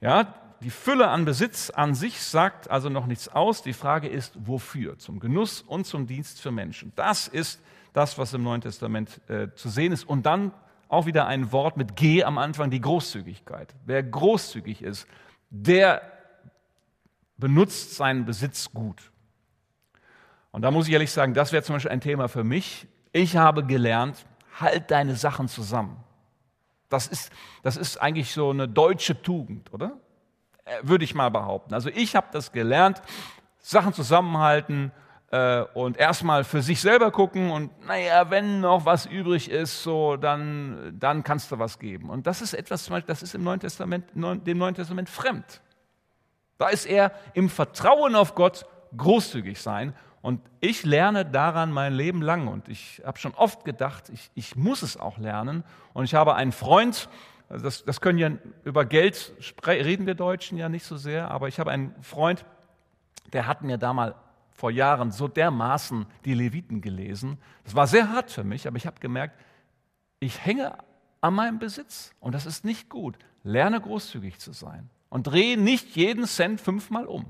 Ja, 0.00 0.34
die 0.62 0.70
Fülle 0.70 1.08
an 1.08 1.24
Besitz 1.24 1.70
an 1.70 1.94
sich 1.94 2.20
sagt 2.22 2.70
also 2.70 2.88
noch 2.88 3.06
nichts 3.06 3.28
aus. 3.28 3.62
Die 3.62 3.72
Frage 3.72 4.08
ist, 4.08 4.34
wofür? 4.46 4.98
Zum 4.98 5.18
Genuss 5.18 5.60
und 5.60 5.86
zum 5.86 6.06
Dienst 6.06 6.40
für 6.40 6.52
Menschen. 6.52 6.92
Das 6.94 7.26
ist 7.26 7.60
das, 7.92 8.16
was 8.16 8.32
im 8.32 8.44
Neuen 8.44 8.60
Testament 8.60 9.20
äh, 9.28 9.48
zu 9.54 9.68
sehen 9.68 9.92
ist. 9.92 10.08
Und 10.08 10.24
dann 10.24 10.52
auch 10.88 11.06
wieder 11.06 11.26
ein 11.26 11.52
Wort 11.52 11.76
mit 11.76 11.96
G 11.96 12.22
am 12.22 12.38
Anfang, 12.38 12.70
die 12.70 12.80
Großzügigkeit. 12.80 13.74
Wer 13.84 14.02
großzügig 14.02 14.82
ist, 14.82 15.08
der 15.50 16.02
benutzt 17.42 17.96
seinen 17.96 18.24
Besitz 18.24 18.72
gut. 18.72 19.10
Und 20.52 20.62
da 20.62 20.70
muss 20.70 20.86
ich 20.86 20.92
ehrlich 20.92 21.10
sagen, 21.10 21.34
das 21.34 21.50
wäre 21.50 21.64
zum 21.64 21.74
Beispiel 21.74 21.90
ein 21.90 22.00
Thema 22.00 22.28
für 22.28 22.44
mich. 22.44 22.86
Ich 23.10 23.36
habe 23.36 23.66
gelernt, 23.66 24.24
halt 24.60 24.92
deine 24.92 25.16
Sachen 25.16 25.48
zusammen. 25.48 25.96
Das 26.88 27.08
ist, 27.08 27.32
das 27.64 27.76
ist 27.76 28.00
eigentlich 28.00 28.30
so 28.30 28.50
eine 28.50 28.68
deutsche 28.68 29.20
Tugend, 29.20 29.72
oder? 29.72 29.98
Äh, 30.64 30.78
würde 30.82 31.04
ich 31.04 31.16
mal 31.16 31.30
behaupten. 31.30 31.74
Also 31.74 31.90
ich 31.92 32.14
habe 32.14 32.28
das 32.30 32.52
gelernt, 32.52 33.02
Sachen 33.58 33.92
zusammenhalten 33.92 34.92
äh, 35.32 35.62
und 35.74 35.96
erstmal 35.96 36.44
für 36.44 36.62
sich 36.62 36.80
selber 36.80 37.10
gucken 37.10 37.50
und 37.50 37.72
naja, 37.86 38.30
wenn 38.30 38.60
noch 38.60 38.84
was 38.84 39.06
übrig 39.06 39.50
ist, 39.50 39.82
so 39.82 40.16
dann, 40.16 40.96
dann 40.96 41.24
kannst 41.24 41.50
du 41.50 41.58
was 41.58 41.80
geben. 41.80 42.08
Und 42.08 42.28
das 42.28 42.40
ist 42.40 42.54
etwas, 42.54 42.88
das 43.06 43.22
ist 43.24 43.34
im 43.34 43.42
Neuen 43.42 43.58
Testament, 43.58 44.04
dem 44.14 44.58
Neuen 44.58 44.76
Testament 44.76 45.10
fremd. 45.10 45.60
Da 46.58 46.68
ist 46.68 46.86
er 46.86 47.12
im 47.34 47.48
Vertrauen 47.48 48.14
auf 48.14 48.34
Gott 48.34 48.66
großzügig 48.96 49.60
sein. 49.60 49.94
Und 50.20 50.40
ich 50.60 50.84
lerne 50.84 51.26
daran 51.26 51.72
mein 51.72 51.92
Leben 51.92 52.22
lang. 52.22 52.46
Und 52.46 52.68
ich 52.68 53.02
habe 53.04 53.18
schon 53.18 53.34
oft 53.34 53.64
gedacht, 53.64 54.08
ich, 54.10 54.30
ich 54.34 54.54
muss 54.54 54.82
es 54.82 54.96
auch 54.96 55.18
lernen. 55.18 55.64
Und 55.94 56.04
ich 56.04 56.14
habe 56.14 56.36
einen 56.36 56.52
Freund, 56.52 57.08
das, 57.48 57.84
das 57.84 58.00
können 58.00 58.18
ja 58.18 58.30
über 58.64 58.84
Geld 58.84 59.32
reden 59.66 60.06
wir 60.06 60.14
Deutschen 60.14 60.56
ja 60.56 60.68
nicht 60.68 60.84
so 60.84 60.96
sehr, 60.96 61.30
aber 61.30 61.48
ich 61.48 61.58
habe 61.58 61.70
einen 61.70 61.94
Freund, 62.02 62.46
der 63.32 63.46
hat 63.46 63.62
mir 63.62 63.78
da 63.78 63.92
mal 63.92 64.14
vor 64.52 64.70
Jahren 64.70 65.10
so 65.10 65.26
dermaßen 65.26 66.06
die 66.24 66.34
Leviten 66.34 66.80
gelesen. 66.80 67.38
Das 67.64 67.74
war 67.74 67.86
sehr 67.86 68.10
hart 68.10 68.30
für 68.30 68.44
mich, 68.44 68.68
aber 68.68 68.76
ich 68.76 68.86
habe 68.86 69.00
gemerkt, 69.00 69.38
ich 70.20 70.44
hänge 70.44 70.78
an 71.20 71.34
meinem 71.34 71.58
Besitz 71.58 72.12
und 72.20 72.32
das 72.32 72.46
ist 72.46 72.64
nicht 72.64 72.88
gut. 72.88 73.16
Lerne 73.42 73.80
großzügig 73.80 74.38
zu 74.38 74.52
sein 74.52 74.88
und 75.12 75.24
drehe 75.24 75.58
nicht 75.58 75.94
jeden 75.94 76.24
Cent 76.24 76.58
fünfmal 76.58 77.04
um. 77.06 77.26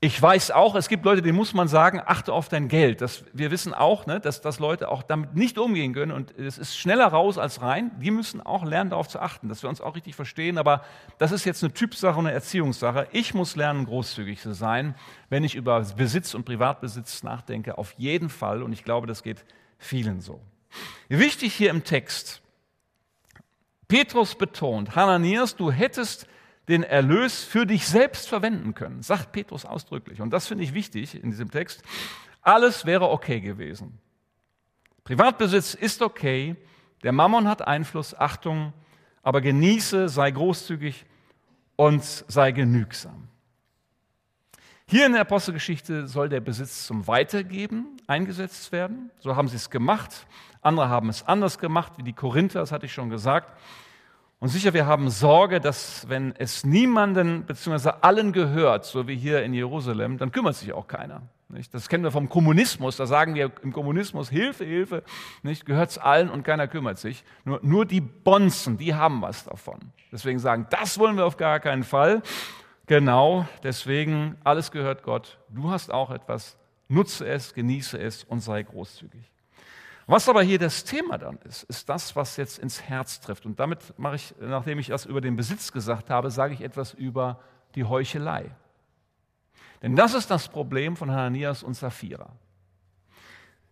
Ich 0.00 0.20
weiß 0.20 0.50
auch, 0.52 0.74
es 0.74 0.88
gibt 0.88 1.04
Leute, 1.04 1.20
denen 1.20 1.36
muss 1.36 1.52
man 1.52 1.68
sagen, 1.68 2.00
achte 2.04 2.32
auf 2.32 2.48
dein 2.48 2.68
Geld. 2.68 3.02
Das, 3.02 3.24
wir 3.32 3.50
wissen 3.50 3.74
auch, 3.74 4.06
ne, 4.06 4.18
dass, 4.18 4.40
dass 4.40 4.58
Leute 4.58 4.88
auch 4.88 5.02
damit 5.02 5.34
nicht 5.34 5.58
umgehen 5.58 5.92
können 5.92 6.12
und 6.12 6.38
es 6.38 6.56
ist 6.56 6.78
schneller 6.78 7.06
raus 7.06 7.36
als 7.36 7.60
rein. 7.60 7.90
Die 8.00 8.10
müssen 8.10 8.40
auch 8.40 8.64
lernen, 8.64 8.90
darauf 8.90 9.08
zu 9.08 9.20
achten, 9.20 9.48
dass 9.48 9.62
wir 9.62 9.68
uns 9.68 9.82
auch 9.82 9.96
richtig 9.96 10.14
verstehen. 10.14 10.56
Aber 10.56 10.82
das 11.18 11.32
ist 11.32 11.44
jetzt 11.44 11.62
eine 11.62 11.74
Typsache 11.74 12.18
und 12.18 12.26
eine 12.26 12.34
Erziehungssache. 12.34 13.08
Ich 13.12 13.34
muss 13.34 13.56
lernen, 13.56 13.84
großzügig 13.84 14.40
zu 14.40 14.52
sein, 14.52 14.94
wenn 15.28 15.44
ich 15.44 15.54
über 15.54 15.80
Besitz 15.80 16.34
und 16.34 16.44
Privatbesitz 16.44 17.22
nachdenke. 17.22 17.76
Auf 17.76 17.92
jeden 17.98 18.30
Fall. 18.30 18.62
Und 18.62 18.72
ich 18.72 18.84
glaube, 18.84 19.06
das 19.06 19.22
geht 19.22 19.44
vielen 19.78 20.20
so. 20.20 20.40
Wichtig 21.08 21.54
hier 21.54 21.70
im 21.70 21.84
Text, 21.84 22.42
Petrus 23.88 24.34
betont, 24.34 24.96
Hananias, 24.96 25.56
du 25.56 25.70
hättest 25.70 26.26
den 26.68 26.82
Erlös 26.82 27.44
für 27.44 27.66
dich 27.66 27.86
selbst 27.86 28.28
verwenden 28.28 28.74
können, 28.74 29.02
sagt 29.02 29.32
Petrus 29.32 29.64
ausdrücklich. 29.64 30.20
Und 30.20 30.30
das 30.30 30.48
finde 30.48 30.64
ich 30.64 30.74
wichtig 30.74 31.14
in 31.22 31.30
diesem 31.30 31.50
Text. 31.50 31.82
Alles 32.42 32.86
wäre 32.86 33.10
okay 33.10 33.40
gewesen. 33.40 33.98
Privatbesitz 35.04 35.74
ist 35.74 36.02
okay, 36.02 36.56
der 37.04 37.12
Mammon 37.12 37.46
hat 37.46 37.66
Einfluss, 37.66 38.14
Achtung, 38.14 38.72
aber 39.22 39.40
genieße, 39.40 40.08
sei 40.08 40.30
großzügig 40.32 41.06
und 41.76 42.02
sei 42.02 42.50
genügsam. 42.50 43.28
Hier 44.88 45.06
in 45.06 45.12
der 45.12 45.22
Apostelgeschichte 45.22 46.06
soll 46.06 46.28
der 46.28 46.40
Besitz 46.40 46.86
zum 46.86 47.06
Weitergeben 47.08 47.96
eingesetzt 48.06 48.70
werden. 48.70 49.10
So 49.18 49.34
haben 49.34 49.48
sie 49.48 49.56
es 49.56 49.70
gemacht. 49.70 50.26
Andere 50.66 50.88
haben 50.88 51.08
es 51.08 51.26
anders 51.26 51.58
gemacht, 51.58 51.92
wie 51.96 52.02
die 52.02 52.12
Korinther, 52.12 52.60
das 52.60 52.72
hatte 52.72 52.86
ich 52.86 52.92
schon 52.92 53.08
gesagt. 53.08 53.50
Und 54.38 54.48
sicher, 54.48 54.74
wir 54.74 54.84
haben 54.84 55.08
Sorge, 55.08 55.60
dass 55.60 56.08
wenn 56.08 56.34
es 56.36 56.64
niemanden 56.64 57.44
bzw. 57.44 57.92
allen 58.02 58.32
gehört, 58.32 58.84
so 58.84 59.08
wie 59.08 59.16
hier 59.16 59.42
in 59.42 59.54
Jerusalem, 59.54 60.18
dann 60.18 60.30
kümmert 60.30 60.56
sich 60.56 60.74
auch 60.74 60.86
keiner. 60.86 61.22
Nicht? 61.48 61.72
Das 61.72 61.88
kennen 61.88 62.04
wir 62.04 62.10
vom 62.10 62.28
Kommunismus. 62.28 62.96
Da 62.96 63.06
sagen 63.06 63.34
wir 63.34 63.50
im 63.62 63.72
Kommunismus 63.72 64.28
Hilfe, 64.28 64.64
Hilfe, 64.64 65.04
gehört 65.64 65.90
es 65.90 65.98
allen 65.98 66.28
und 66.28 66.42
keiner 66.42 66.68
kümmert 66.68 66.98
sich. 66.98 67.24
Nur, 67.44 67.60
nur 67.62 67.86
die 67.86 68.00
Bonzen, 68.00 68.76
die 68.76 68.94
haben 68.94 69.22
was 69.22 69.44
davon. 69.44 69.78
Deswegen 70.10 70.38
sagen, 70.38 70.66
das 70.70 70.98
wollen 70.98 71.16
wir 71.16 71.24
auf 71.24 71.36
gar 71.36 71.60
keinen 71.60 71.84
Fall. 71.84 72.22
Genau, 72.86 73.46
deswegen, 73.62 74.36
alles 74.44 74.70
gehört 74.70 75.02
Gott. 75.02 75.38
Du 75.48 75.70
hast 75.70 75.92
auch 75.92 76.10
etwas, 76.10 76.58
nutze 76.88 77.26
es, 77.26 77.54
genieße 77.54 77.98
es 77.98 78.24
und 78.24 78.40
sei 78.40 78.62
großzügig. 78.62 79.30
Was 80.06 80.28
aber 80.28 80.42
hier 80.42 80.58
das 80.58 80.84
Thema 80.84 81.18
dann 81.18 81.38
ist, 81.38 81.64
ist 81.64 81.88
das, 81.88 82.14
was 82.14 82.36
jetzt 82.36 82.58
ins 82.58 82.82
Herz 82.82 83.20
trifft. 83.20 83.44
Und 83.44 83.58
damit 83.58 83.98
mache 83.98 84.14
ich, 84.16 84.34
nachdem 84.40 84.78
ich 84.78 84.88
das 84.88 85.04
über 85.04 85.20
den 85.20 85.34
Besitz 85.34 85.72
gesagt 85.72 86.10
habe, 86.10 86.30
sage 86.30 86.54
ich 86.54 86.60
etwas 86.60 86.94
über 86.94 87.40
die 87.74 87.84
Heuchelei. 87.84 88.50
Denn 89.82 89.96
das 89.96 90.14
ist 90.14 90.30
das 90.30 90.48
Problem 90.48 90.96
von 90.96 91.10
Hananias 91.10 91.62
und 91.62 91.74
Sapphira. 91.74 92.30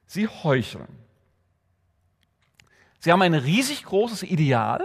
Sie 0.07 0.26
heucheln. 0.29 0.88
Sie 2.99 3.12
haben 3.12 3.23
ein 3.23 3.35
riesig 3.35 3.85
großes 3.85 4.23
Ideal, 4.23 4.85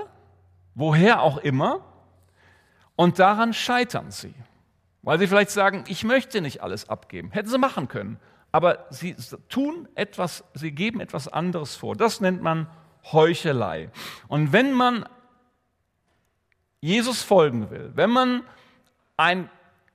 woher 0.76 1.22
auch 1.22 1.38
immer, 1.38 1.86
und 2.96 3.18
daran 3.18 3.54
scheitern 3.54 4.12
sie. 4.12 4.34
Weil 5.02 5.18
sie 5.20 5.28
vielleicht 5.28 5.52
sagen, 5.52 5.86
ich 5.88 6.04
möchte 6.04 6.42
nicht 6.42 6.62
alles 6.62 6.90
abgeben. 6.90 7.32
Hätten 7.32 7.50
sie 7.50 7.58
machen 7.58 7.88
können. 7.88 8.20
Aber 8.52 8.86
sie 8.90 9.16
tun 9.48 9.88
etwas, 9.96 10.44
sie 10.54 10.72
geben 10.72 11.02
etwas 11.02 11.28
anderes 11.28 11.76
vor. 11.76 11.96
Das 11.96 12.20
nennt 12.22 12.42
man 12.42 12.68
Heuchelei. 13.12 13.90
Und 14.28 14.52
wenn 14.52 14.74
man 14.74 15.06
Jesus 16.82 17.22
folgen 17.22 17.70
will, 17.70 17.92
wenn 17.96 18.10
man 18.10 18.44
ein 19.18 19.50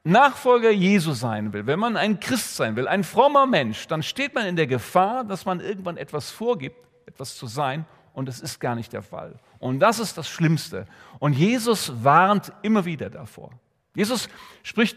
Nachfolger 0.05 0.71
Jesu 0.71 1.13
sein 1.13 1.53
will, 1.53 1.67
wenn 1.67 1.79
man 1.79 1.97
ein 1.97 2.21
Christ 2.21 2.57
sein 2.57 2.77
will, 2.77 2.87
ein 2.87 3.05
frommer 3.05 3.47
Mensch, 3.47 3.89
dann 3.89 4.03
steht 4.03 4.35
man 4.35 4.47
in 4.47 4.55
der 4.55 4.67
Gefahr, 4.67 5.25
dass 5.25 5.47
man 5.47 5.61
irgendwann 5.61 5.97
etwas 5.97 6.31
vorgibt, 6.31 6.77
etwas 7.07 7.37
zu 7.37 7.47
sein, 7.47 7.87
und 8.13 8.29
es 8.29 8.41
ist 8.41 8.61
gar 8.61 8.77
nicht 8.77 8.93
der 8.93 9.03
Fall. 9.03 9.41
Und 9.59 9.81
das 9.81 9.99
ist 9.99 10.17
das 10.17 10.29
Schlimmste. 10.29 10.87
Und 11.19 11.33
Jesus 11.33 11.93
warnt 12.05 12.53
immer 12.63 12.85
wieder 12.85 13.11
davor. 13.11 13.51
Jesus 13.95 14.29
spricht 14.63 14.97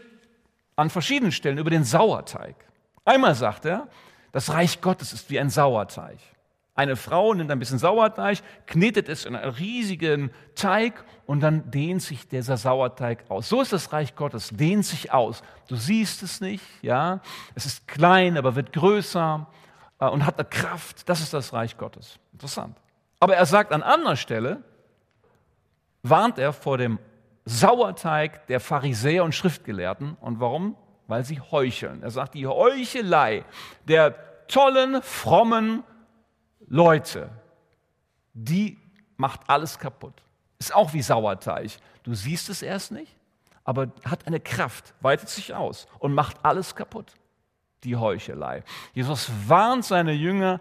an 0.76 0.88
verschiedenen 0.88 1.32
Stellen 1.32 1.58
über 1.58 1.70
den 1.70 1.82
Sauerteig. 1.82 2.54
Einmal 3.08 3.34
sagt 3.34 3.64
er, 3.64 3.88
das 4.32 4.52
Reich 4.52 4.82
Gottes 4.82 5.14
ist 5.14 5.30
wie 5.30 5.40
ein 5.40 5.48
Sauerteig. 5.48 6.18
Eine 6.74 6.94
Frau 6.94 7.32
nimmt 7.32 7.50
ein 7.50 7.58
bisschen 7.58 7.78
Sauerteig, 7.78 8.40
knetet 8.66 9.08
es 9.08 9.24
in 9.24 9.34
einen 9.34 9.50
riesigen 9.54 10.30
Teig 10.54 11.02
und 11.24 11.40
dann 11.40 11.70
dehnt 11.70 12.02
sich 12.02 12.28
dieser 12.28 12.58
Sauerteig 12.58 13.24
aus. 13.30 13.48
So 13.48 13.62
ist 13.62 13.72
das 13.72 13.94
Reich 13.94 14.14
Gottes, 14.14 14.50
dehnt 14.50 14.84
sich 14.84 15.10
aus. 15.10 15.42
Du 15.68 15.76
siehst 15.76 16.22
es 16.22 16.42
nicht, 16.42 16.62
ja. 16.82 17.22
Es 17.54 17.64
ist 17.64 17.88
klein, 17.88 18.36
aber 18.36 18.56
wird 18.56 18.74
größer 18.74 19.46
äh, 20.00 20.06
und 20.06 20.26
hat 20.26 20.38
eine 20.38 20.46
Kraft. 20.46 21.08
Das 21.08 21.20
ist 21.20 21.32
das 21.32 21.54
Reich 21.54 21.78
Gottes. 21.78 22.18
Interessant. 22.34 22.76
Aber 23.20 23.36
er 23.36 23.46
sagt 23.46 23.72
an 23.72 23.82
anderer 23.82 24.16
Stelle, 24.16 24.62
warnt 26.02 26.38
er 26.38 26.52
vor 26.52 26.76
dem 26.76 26.98
Sauerteig 27.46 28.46
der 28.48 28.60
Pharisäer 28.60 29.24
und 29.24 29.34
Schriftgelehrten. 29.34 30.18
Und 30.20 30.40
warum? 30.40 30.76
Weil 31.08 31.24
sie 31.24 31.40
heucheln. 31.40 32.02
Er 32.02 32.10
sagt, 32.10 32.34
die 32.34 32.46
Heuchelei 32.46 33.44
der 33.88 34.46
tollen, 34.46 35.02
frommen 35.02 35.82
Leute, 36.68 37.30
die 38.32 38.78
macht 39.16 39.40
alles 39.48 39.78
kaputt. 39.78 40.14
Ist 40.58 40.74
auch 40.74 40.92
wie 40.92 41.02
Sauerteig. 41.02 41.72
Du 42.02 42.14
siehst 42.14 42.48
es 42.48 42.62
erst 42.62 42.92
nicht, 42.92 43.16
aber 43.64 43.88
hat 44.04 44.26
eine 44.26 44.40
Kraft, 44.40 44.94
weitet 45.00 45.28
sich 45.28 45.54
aus 45.54 45.86
und 45.98 46.14
macht 46.14 46.36
alles 46.44 46.74
kaputt. 46.74 47.12
Die 47.84 47.96
Heuchelei. 47.96 48.64
Jesus 48.92 49.30
warnt 49.46 49.84
seine 49.84 50.12
Jünger 50.12 50.60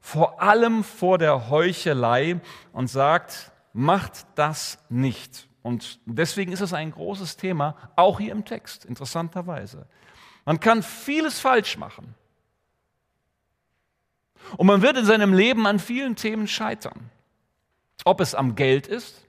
vor 0.00 0.40
allem 0.42 0.82
vor 0.82 1.18
der 1.18 1.50
Heuchelei 1.50 2.40
und 2.72 2.88
sagt, 2.88 3.52
macht 3.72 4.26
das 4.34 4.78
nicht. 4.88 5.49
Und 5.62 6.00
deswegen 6.06 6.52
ist 6.52 6.60
es 6.60 6.72
ein 6.72 6.90
großes 6.90 7.36
Thema, 7.36 7.76
auch 7.96 8.18
hier 8.18 8.32
im 8.32 8.44
Text, 8.44 8.84
interessanterweise. 8.84 9.86
Man 10.44 10.60
kann 10.60 10.82
vieles 10.82 11.38
falsch 11.40 11.76
machen. 11.76 12.14
Und 14.56 14.66
man 14.66 14.82
wird 14.82 14.96
in 14.96 15.04
seinem 15.04 15.34
Leben 15.34 15.66
an 15.66 15.78
vielen 15.78 16.16
Themen 16.16 16.48
scheitern. 16.48 17.10
Ob 18.04 18.20
es 18.20 18.34
am 18.34 18.54
Geld 18.54 18.86
ist, 18.86 19.26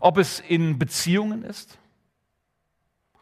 ob 0.00 0.16
es 0.16 0.40
in 0.40 0.78
Beziehungen 0.78 1.42
ist, 1.42 1.78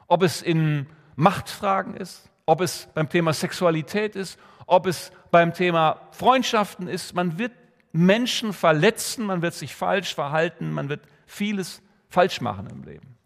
ob 0.07 0.23
es 0.23 0.41
in 0.41 0.87
Machtfragen 1.17 1.97
ist, 1.97 2.31
ob 2.47 2.61
es 2.61 2.89
beim 2.95 3.09
Thema 3.09 3.33
Sexualität 3.33 4.15
ist 4.15 4.39
ob 4.67 4.87
es 4.87 5.13
beim 5.31 5.53
Thema 5.53 6.01
Freundschaften 6.13 6.89
ist. 6.89 7.15
Man 7.15 7.39
wird 7.39 7.53
Menschen 7.95 8.53
verletzen, 8.53 9.25
man 9.25 9.41
wird 9.41 9.55
sich 9.55 9.75
falsch 9.75 10.15
verhalten, 10.15 10.73
man 10.73 10.89
wird 10.89 11.01
vieles 11.27 11.81
falsch 12.09 12.41
machen 12.41 12.69
im 12.69 12.83
Leben. 12.83 13.17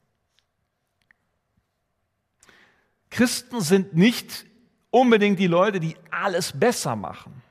Christen 3.08 3.62
sind 3.62 3.94
nicht 3.94 4.44
unbedingt 4.90 5.38
die 5.38 5.46
Leute, 5.46 5.80
die 5.80 5.96
alles 6.10 6.52
besser 6.52 6.96
machen. 6.96 7.42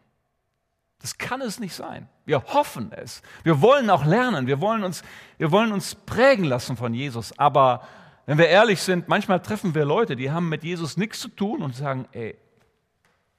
Das 1.00 1.18
kann 1.18 1.42
es 1.42 1.60
nicht 1.60 1.74
sein. 1.74 2.08
Wir 2.26 2.44
hoffen 2.44 2.92
es. 2.92 3.24
Wir 3.44 3.62
wollen 3.62 3.90
auch 3.90 4.06
lernen. 4.06 4.46
Wir 4.46 4.62
wollen 4.62 4.84
uns, 4.84 5.02
wir 5.40 5.52
wollen 5.52 5.72
uns 5.72 5.96
prägen 5.96 6.46
lassen 6.46 6.78
von 6.78 6.94
Jesus. 6.94 7.38
Aber 7.40 7.88
wenn 8.28 8.38
wir 8.38 8.48
ehrlich 8.48 8.82
sind, 8.82 9.08
manchmal 9.08 9.42
treffen 9.42 9.74
wir 9.74 9.86
Leute, 9.86 10.16
die 10.16 10.30
haben 10.30 10.50
mit 10.50 10.64
Jesus 10.64 10.98
nichts 10.98 11.20
zu 11.20 11.30
tun 11.30 11.64
und 11.64 11.76
sagen, 11.76 12.08
ey, 12.12 12.38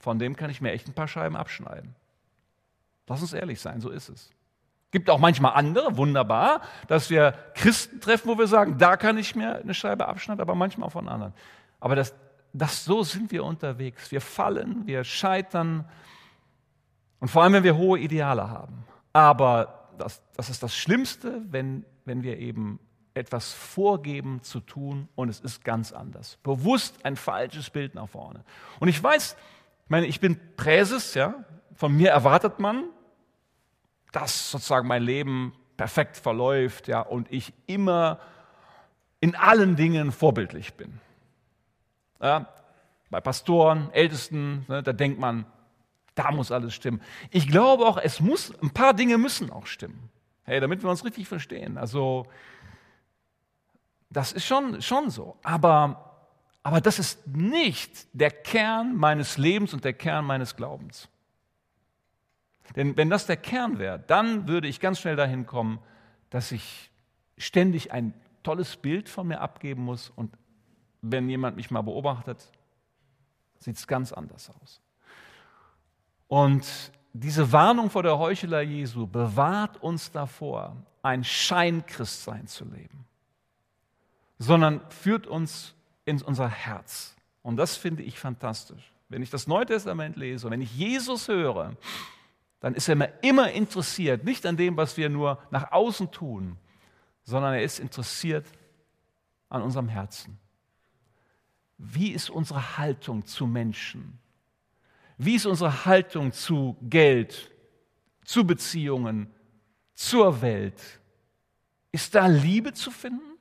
von 0.00 0.18
dem 0.18 0.34
kann 0.34 0.50
ich 0.50 0.60
mir 0.60 0.72
echt 0.72 0.88
ein 0.88 0.94
paar 0.94 1.08
Scheiben 1.08 1.36
abschneiden. 1.36 1.94
Lass 3.08 3.22
uns 3.22 3.32
ehrlich 3.32 3.60
sein, 3.60 3.80
so 3.80 3.90
ist 3.90 4.08
es. 4.08 4.30
Gibt 4.90 5.10
auch 5.10 5.18
manchmal 5.18 5.52
andere, 5.52 5.96
wunderbar, 5.96 6.62
dass 6.86 7.10
wir 7.10 7.34
Christen 7.54 8.00
treffen, 8.00 8.28
wo 8.28 8.38
wir 8.38 8.46
sagen, 8.46 8.78
da 8.78 8.96
kann 8.96 9.18
ich 9.18 9.34
mir 9.34 9.56
eine 9.56 9.74
Scheibe 9.74 10.06
abschneiden, 10.08 10.40
aber 10.40 10.54
manchmal 10.54 10.88
auch 10.88 10.92
von 10.92 11.08
anderen. 11.08 11.34
Aber 11.78 11.94
das, 11.94 12.14
das, 12.54 12.84
so 12.84 13.02
sind 13.02 13.30
wir 13.30 13.44
unterwegs. 13.44 14.10
Wir 14.10 14.20
fallen, 14.20 14.86
wir 14.86 15.04
scheitern 15.04 15.84
und 17.20 17.28
vor 17.28 17.42
allem, 17.42 17.52
wenn 17.54 17.64
wir 17.64 17.76
hohe 17.76 17.98
Ideale 17.98 18.48
haben. 18.48 18.84
Aber 19.12 19.90
das, 19.98 20.22
das 20.36 20.48
ist 20.48 20.62
das 20.62 20.74
Schlimmste, 20.74 21.42
wenn, 21.50 21.84
wenn 22.04 22.22
wir 22.22 22.38
eben 22.38 22.78
etwas 23.14 23.52
vorgeben 23.52 24.42
zu 24.42 24.60
tun 24.60 25.08
und 25.16 25.28
es 25.28 25.40
ist 25.40 25.64
ganz 25.64 25.92
anders. 25.92 26.38
Bewusst 26.42 27.04
ein 27.04 27.16
falsches 27.16 27.70
Bild 27.70 27.94
nach 27.94 28.08
vorne. 28.08 28.44
Und 28.78 28.88
ich 28.88 29.02
weiß, 29.02 29.36
ich 29.84 29.90
meine, 29.90 30.06
ich 30.06 30.20
bin 30.20 30.38
Präses, 30.56 31.14
ja. 31.14 31.34
Von 31.74 31.96
mir 31.96 32.10
erwartet 32.10 32.58
man, 32.58 32.84
dass 34.12 34.50
sozusagen 34.50 34.88
mein 34.88 35.02
Leben 35.02 35.52
perfekt 35.76 36.16
verläuft, 36.16 36.88
ja, 36.88 37.00
und 37.00 37.30
ich 37.30 37.52
immer 37.66 38.18
in 39.20 39.34
allen 39.34 39.76
Dingen 39.76 40.12
vorbildlich 40.12 40.74
bin. 40.74 41.00
Ja, 42.20 42.48
bei 43.10 43.20
Pastoren, 43.20 43.90
Ältesten, 43.92 44.64
ne, 44.68 44.82
da 44.82 44.92
denkt 44.92 45.18
man, 45.18 45.46
da 46.14 46.32
muss 46.32 46.50
alles 46.50 46.74
stimmen. 46.74 47.00
Ich 47.30 47.48
glaube 47.48 47.86
auch, 47.86 47.96
es 47.96 48.20
muss, 48.20 48.52
ein 48.60 48.70
paar 48.70 48.94
Dinge 48.94 49.18
müssen 49.18 49.50
auch 49.50 49.66
stimmen. 49.66 50.10
Hey, 50.42 50.60
damit 50.60 50.82
wir 50.82 50.90
uns 50.90 51.04
richtig 51.04 51.28
verstehen. 51.28 51.78
Also, 51.78 52.26
das 54.10 54.32
ist 54.32 54.46
schon, 54.46 54.82
schon 54.82 55.10
so. 55.10 55.36
Aber 55.42 56.08
aber 56.68 56.82
das 56.82 56.98
ist 56.98 57.26
nicht 57.26 58.08
der 58.12 58.30
Kern 58.30 58.94
meines 58.94 59.38
Lebens 59.38 59.72
und 59.72 59.84
der 59.84 59.94
Kern 59.94 60.26
meines 60.26 60.54
Glaubens. 60.54 61.08
Denn 62.76 62.96
wenn 62.96 63.10
das 63.10 63.26
der 63.26 63.36
Kern 63.36 63.78
wäre, 63.78 63.98
dann 63.98 64.48
würde 64.48 64.68
ich 64.68 64.80
ganz 64.80 65.00
schnell 65.00 65.16
dahin 65.16 65.46
kommen, 65.46 65.78
dass 66.30 66.52
ich 66.52 66.90
ständig 67.36 67.92
ein 67.92 68.14
tolles 68.42 68.76
Bild 68.76 69.08
von 69.08 69.28
mir 69.28 69.40
abgeben 69.40 69.84
muss 69.84 70.10
und 70.10 70.34
wenn 71.00 71.28
jemand 71.28 71.56
mich 71.56 71.70
mal 71.70 71.82
beobachtet, 71.82 72.50
sieht 73.58 73.76
es 73.76 73.86
ganz 73.86 74.12
anders 74.12 74.50
aus. 74.50 74.80
Und 76.26 76.92
diese 77.12 77.52
Warnung 77.52 77.90
vor 77.90 78.02
der 78.02 78.18
Heuchelei 78.18 78.62
Jesu 78.62 79.06
bewahrt 79.06 79.82
uns 79.82 80.10
davor, 80.10 80.76
ein 81.02 81.24
Scheinkristsein 81.24 82.46
zu 82.46 82.64
leben, 82.64 83.06
sondern 84.38 84.80
führt 84.90 85.26
uns 85.26 85.74
in 86.04 86.20
unser 86.22 86.48
Herz. 86.48 87.16
Und 87.42 87.56
das 87.56 87.76
finde 87.76 88.02
ich 88.02 88.18
fantastisch. 88.18 88.92
Wenn 89.08 89.22
ich 89.22 89.30
das 89.30 89.46
Neue 89.46 89.66
Testament 89.66 90.16
lese, 90.16 90.50
wenn 90.50 90.60
ich 90.60 90.76
Jesus 90.76 91.28
höre, 91.28 91.76
dann 92.60 92.74
ist 92.74 92.88
er 92.88 92.96
mir 92.96 93.12
immer 93.22 93.50
interessiert, 93.52 94.24
nicht 94.24 94.44
an 94.46 94.56
dem, 94.56 94.76
was 94.76 94.96
wir 94.96 95.08
nur 95.08 95.38
nach 95.50 95.70
außen 95.70 96.10
tun, 96.10 96.56
sondern 97.22 97.54
er 97.54 97.62
ist 97.62 97.78
interessiert 97.78 98.46
an 99.48 99.62
unserem 99.62 99.88
Herzen. 99.88 100.38
Wie 101.78 102.10
ist 102.10 102.30
unsere 102.30 102.78
Haltung 102.78 103.24
zu 103.24 103.46
Menschen? 103.46 104.18
Wie 105.16 105.36
ist 105.36 105.46
unsere 105.46 105.84
Haltung 105.84 106.32
zu 106.32 106.76
Geld, 106.82 107.50
zu 108.24 108.44
Beziehungen, 108.44 109.32
zur 109.94 110.42
Welt? 110.42 111.00
Ist 111.92 112.14
da 112.14 112.26
Liebe 112.26 112.72
zu 112.72 112.90
finden? 112.90 113.38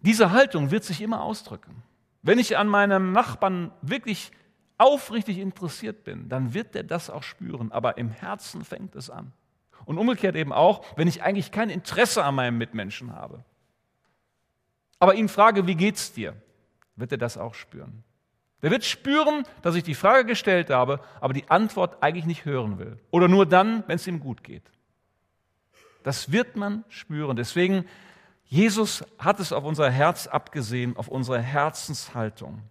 Diese 0.00 0.30
Haltung 0.30 0.70
wird 0.70 0.84
sich 0.84 1.00
immer 1.00 1.22
ausdrücken. 1.22 1.82
Wenn 2.22 2.38
ich 2.38 2.56
an 2.56 2.68
meinem 2.68 3.12
Nachbarn 3.12 3.72
wirklich 3.82 4.30
aufrichtig 4.78 5.38
interessiert 5.38 6.04
bin, 6.04 6.28
dann 6.28 6.54
wird 6.54 6.74
er 6.74 6.84
das 6.84 7.10
auch 7.10 7.22
spüren. 7.22 7.72
Aber 7.72 7.98
im 7.98 8.10
Herzen 8.10 8.64
fängt 8.64 8.94
es 8.96 9.10
an. 9.10 9.32
Und 9.84 9.98
umgekehrt 9.98 10.36
eben 10.36 10.52
auch, 10.52 10.84
wenn 10.96 11.08
ich 11.08 11.22
eigentlich 11.22 11.50
kein 11.50 11.70
Interesse 11.70 12.24
an 12.24 12.34
meinem 12.34 12.58
Mitmenschen 12.58 13.14
habe. 13.14 13.44
Aber 14.98 15.14
ihn 15.14 15.28
frage, 15.28 15.66
wie 15.66 15.74
geht's 15.74 16.12
dir? 16.12 16.34
Wird 16.96 17.12
er 17.12 17.18
das 17.18 17.36
auch 17.38 17.54
spüren. 17.54 18.04
Der 18.62 18.70
wird 18.70 18.84
spüren, 18.84 19.44
dass 19.62 19.76
ich 19.76 19.84
die 19.84 19.94
Frage 19.94 20.24
gestellt 20.24 20.70
habe, 20.70 21.00
aber 21.20 21.32
die 21.32 21.48
Antwort 21.48 22.02
eigentlich 22.02 22.26
nicht 22.26 22.44
hören 22.44 22.78
will. 22.78 22.98
Oder 23.10 23.28
nur 23.28 23.46
dann, 23.46 23.84
wenn 23.86 23.96
es 23.96 24.06
ihm 24.06 24.18
gut 24.18 24.42
geht. 24.42 24.64
Das 26.02 26.32
wird 26.32 26.56
man 26.56 26.84
spüren. 26.88 27.36
Deswegen, 27.36 27.84
Jesus 28.44 29.04
hat 29.18 29.40
es 29.40 29.52
auf 29.52 29.64
unser 29.64 29.90
Herz 29.90 30.26
abgesehen, 30.26 30.96
auf 30.96 31.08
unsere 31.08 31.40
Herzenshaltung. 31.40 32.62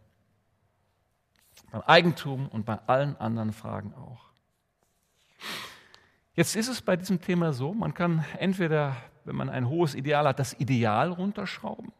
Beim 1.71 1.81
Eigentum 1.81 2.47
und 2.47 2.65
bei 2.65 2.79
allen 2.87 3.17
anderen 3.17 3.53
Fragen 3.53 3.93
auch. 3.93 4.27
Jetzt 6.33 6.55
ist 6.55 6.67
es 6.67 6.81
bei 6.81 6.95
diesem 6.95 7.19
Thema 7.19 7.51
so, 7.51 7.73
man 7.73 7.93
kann 7.93 8.23
entweder, 8.37 8.95
wenn 9.25 9.35
man 9.35 9.49
ein 9.49 9.67
hohes 9.67 9.95
Ideal 9.95 10.27
hat, 10.27 10.39
das 10.39 10.53
Ideal 10.59 11.09
runterschrauben 11.11 11.91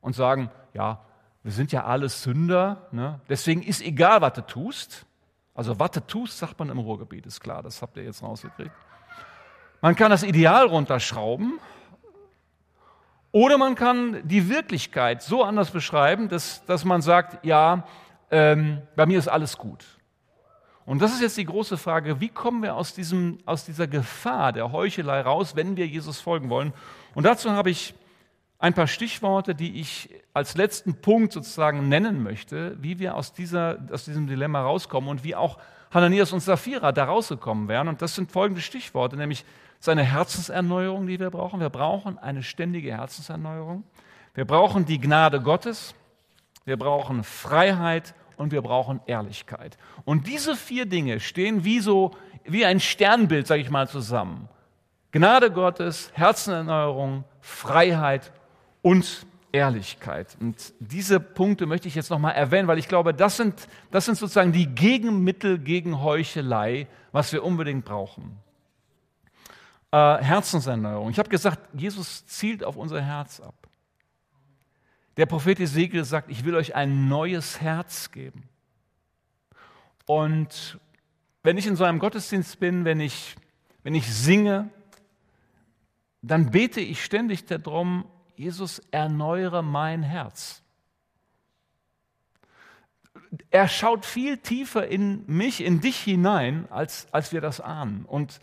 und 0.00 0.14
sagen, 0.14 0.50
ja, 0.74 1.00
wir 1.42 1.52
sind 1.52 1.70
ja 1.70 1.84
alles 1.84 2.24
Sünder, 2.24 2.88
ne? 2.90 3.20
deswegen 3.28 3.62
ist 3.62 3.80
egal, 3.80 4.20
was 4.20 4.32
du 4.32 4.44
tust. 4.44 5.06
Also 5.54 5.78
was 5.78 5.92
du 5.92 6.00
tust, 6.00 6.38
sagt 6.38 6.58
man 6.58 6.70
im 6.70 6.78
Ruhrgebiet, 6.78 7.24
ist 7.24 7.40
klar, 7.40 7.62
das 7.62 7.80
habt 7.80 7.96
ihr 7.96 8.02
jetzt 8.02 8.22
rausgekriegt. 8.22 8.72
Man 9.80 9.94
kann 9.94 10.10
das 10.10 10.24
Ideal 10.24 10.66
runterschrauben 10.66 11.60
oder 13.30 13.58
man 13.58 13.76
kann 13.76 14.26
die 14.26 14.48
Wirklichkeit 14.48 15.22
so 15.22 15.44
anders 15.44 15.70
beschreiben, 15.70 16.28
dass, 16.28 16.64
dass 16.64 16.84
man 16.84 17.00
sagt, 17.00 17.44
ja, 17.44 17.84
ähm, 18.30 18.82
bei 18.96 19.06
mir 19.06 19.18
ist 19.18 19.28
alles 19.28 19.56
gut. 19.56 19.84
Und 20.84 21.02
das 21.02 21.12
ist 21.12 21.20
jetzt 21.20 21.36
die 21.36 21.44
große 21.44 21.76
Frage, 21.76 22.20
wie 22.20 22.28
kommen 22.28 22.62
wir 22.62 22.76
aus, 22.76 22.94
diesem, 22.94 23.38
aus 23.44 23.64
dieser 23.64 23.88
Gefahr 23.88 24.52
der 24.52 24.70
Heuchelei 24.70 25.20
raus, 25.20 25.56
wenn 25.56 25.76
wir 25.76 25.86
Jesus 25.86 26.20
folgen 26.20 26.48
wollen? 26.48 26.72
Und 27.14 27.24
dazu 27.24 27.50
habe 27.50 27.70
ich 27.70 27.94
ein 28.58 28.72
paar 28.72 28.86
Stichworte, 28.86 29.54
die 29.54 29.80
ich 29.80 30.10
als 30.32 30.56
letzten 30.56 30.94
Punkt 30.94 31.32
sozusagen 31.32 31.88
nennen 31.88 32.22
möchte, 32.22 32.76
wie 32.80 32.98
wir 33.00 33.16
aus, 33.16 33.32
dieser, 33.32 33.78
aus 33.90 34.04
diesem 34.04 34.28
Dilemma 34.28 34.62
rauskommen 34.62 35.10
und 35.10 35.24
wie 35.24 35.34
auch 35.34 35.58
Hananias 35.90 36.32
und 36.32 36.40
Sapphira 36.40 36.92
da 36.92 37.04
rausgekommen 37.04 37.68
wären. 37.68 37.88
Und 37.88 38.00
das 38.00 38.14
sind 38.14 38.30
folgende 38.30 38.62
Stichworte, 38.62 39.16
nämlich 39.16 39.44
seine 39.80 40.04
Herzenserneuerung, 40.04 41.06
die 41.06 41.18
wir 41.20 41.30
brauchen. 41.30 41.60
Wir 41.60 41.68
brauchen 41.68 42.16
eine 42.18 42.42
ständige 42.42 42.92
Herzenserneuerung. 42.92 43.84
Wir 44.34 44.44
brauchen 44.44 44.84
die 44.84 45.00
Gnade 45.00 45.40
Gottes. 45.40 45.94
Wir 46.66 46.76
brauchen 46.76 47.22
Freiheit 47.22 48.14
und 48.36 48.52
wir 48.52 48.60
brauchen 48.60 49.00
Ehrlichkeit. 49.06 49.78
Und 50.04 50.26
diese 50.26 50.56
vier 50.56 50.84
Dinge 50.84 51.20
stehen 51.20 51.64
wie 51.64 51.80
so, 51.80 52.10
wie 52.44 52.66
ein 52.66 52.80
Sternbild, 52.80 53.46
sage 53.46 53.62
ich 53.62 53.70
mal, 53.70 53.88
zusammen. 53.88 54.48
Gnade 55.12 55.50
Gottes, 55.52 56.10
Herzenserneuerung, 56.14 57.24
Freiheit 57.40 58.32
und 58.82 59.26
Ehrlichkeit. 59.52 60.36
Und 60.40 60.74
diese 60.80 61.20
Punkte 61.20 61.66
möchte 61.66 61.86
ich 61.86 61.94
jetzt 61.94 62.10
nochmal 62.10 62.34
erwähnen, 62.34 62.66
weil 62.66 62.78
ich 62.78 62.88
glaube, 62.88 63.14
das 63.14 63.36
sind, 63.36 63.68
das 63.92 64.04
sind 64.04 64.18
sozusagen 64.18 64.52
die 64.52 64.66
Gegenmittel 64.66 65.58
gegen 65.58 66.02
Heuchelei, 66.02 66.88
was 67.12 67.32
wir 67.32 67.44
unbedingt 67.44 67.84
brauchen. 67.84 68.38
Äh, 69.92 70.18
Herzenserneuerung. 70.18 71.10
Ich 71.10 71.18
habe 71.20 71.28
gesagt, 71.28 71.60
Jesus 71.72 72.26
zielt 72.26 72.64
auf 72.64 72.76
unser 72.76 73.00
Herz 73.00 73.40
ab. 73.40 73.54
Der 75.16 75.26
Prophet 75.26 75.60
Ezekiel 75.60 76.04
sagt, 76.04 76.30
ich 76.30 76.44
will 76.44 76.54
euch 76.54 76.74
ein 76.74 77.08
neues 77.08 77.60
Herz 77.60 78.10
geben. 78.10 78.48
Und 80.04 80.78
wenn 81.42 81.56
ich 81.56 81.66
in 81.66 81.76
so 81.76 81.84
einem 81.84 81.98
Gottesdienst 81.98 82.60
bin, 82.60 82.84
wenn 82.84 83.00
ich, 83.00 83.34
wenn 83.82 83.94
ich 83.94 84.12
singe, 84.12 84.68
dann 86.20 86.50
bete 86.50 86.80
ich 86.80 87.02
ständig 87.04 87.46
darum, 87.46 88.04
Jesus, 88.36 88.80
erneuere 88.90 89.62
mein 89.62 90.02
Herz. 90.02 90.62
Er 93.50 93.68
schaut 93.68 94.04
viel 94.04 94.36
tiefer 94.38 94.86
in 94.86 95.24
mich, 95.26 95.64
in 95.64 95.80
dich 95.80 95.98
hinein, 95.98 96.70
als, 96.70 97.06
als 97.12 97.32
wir 97.32 97.40
das 97.40 97.60
ahnen. 97.60 98.04
Und 98.04 98.38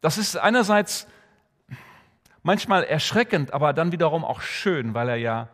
das 0.00 0.18
ist 0.18 0.36
einerseits 0.36 1.06
manchmal 2.42 2.84
erschreckend, 2.84 3.52
aber 3.52 3.72
dann 3.72 3.92
wiederum 3.92 4.24
auch 4.24 4.40
schön, 4.40 4.94
weil 4.94 5.08
er 5.08 5.16
ja 5.16 5.48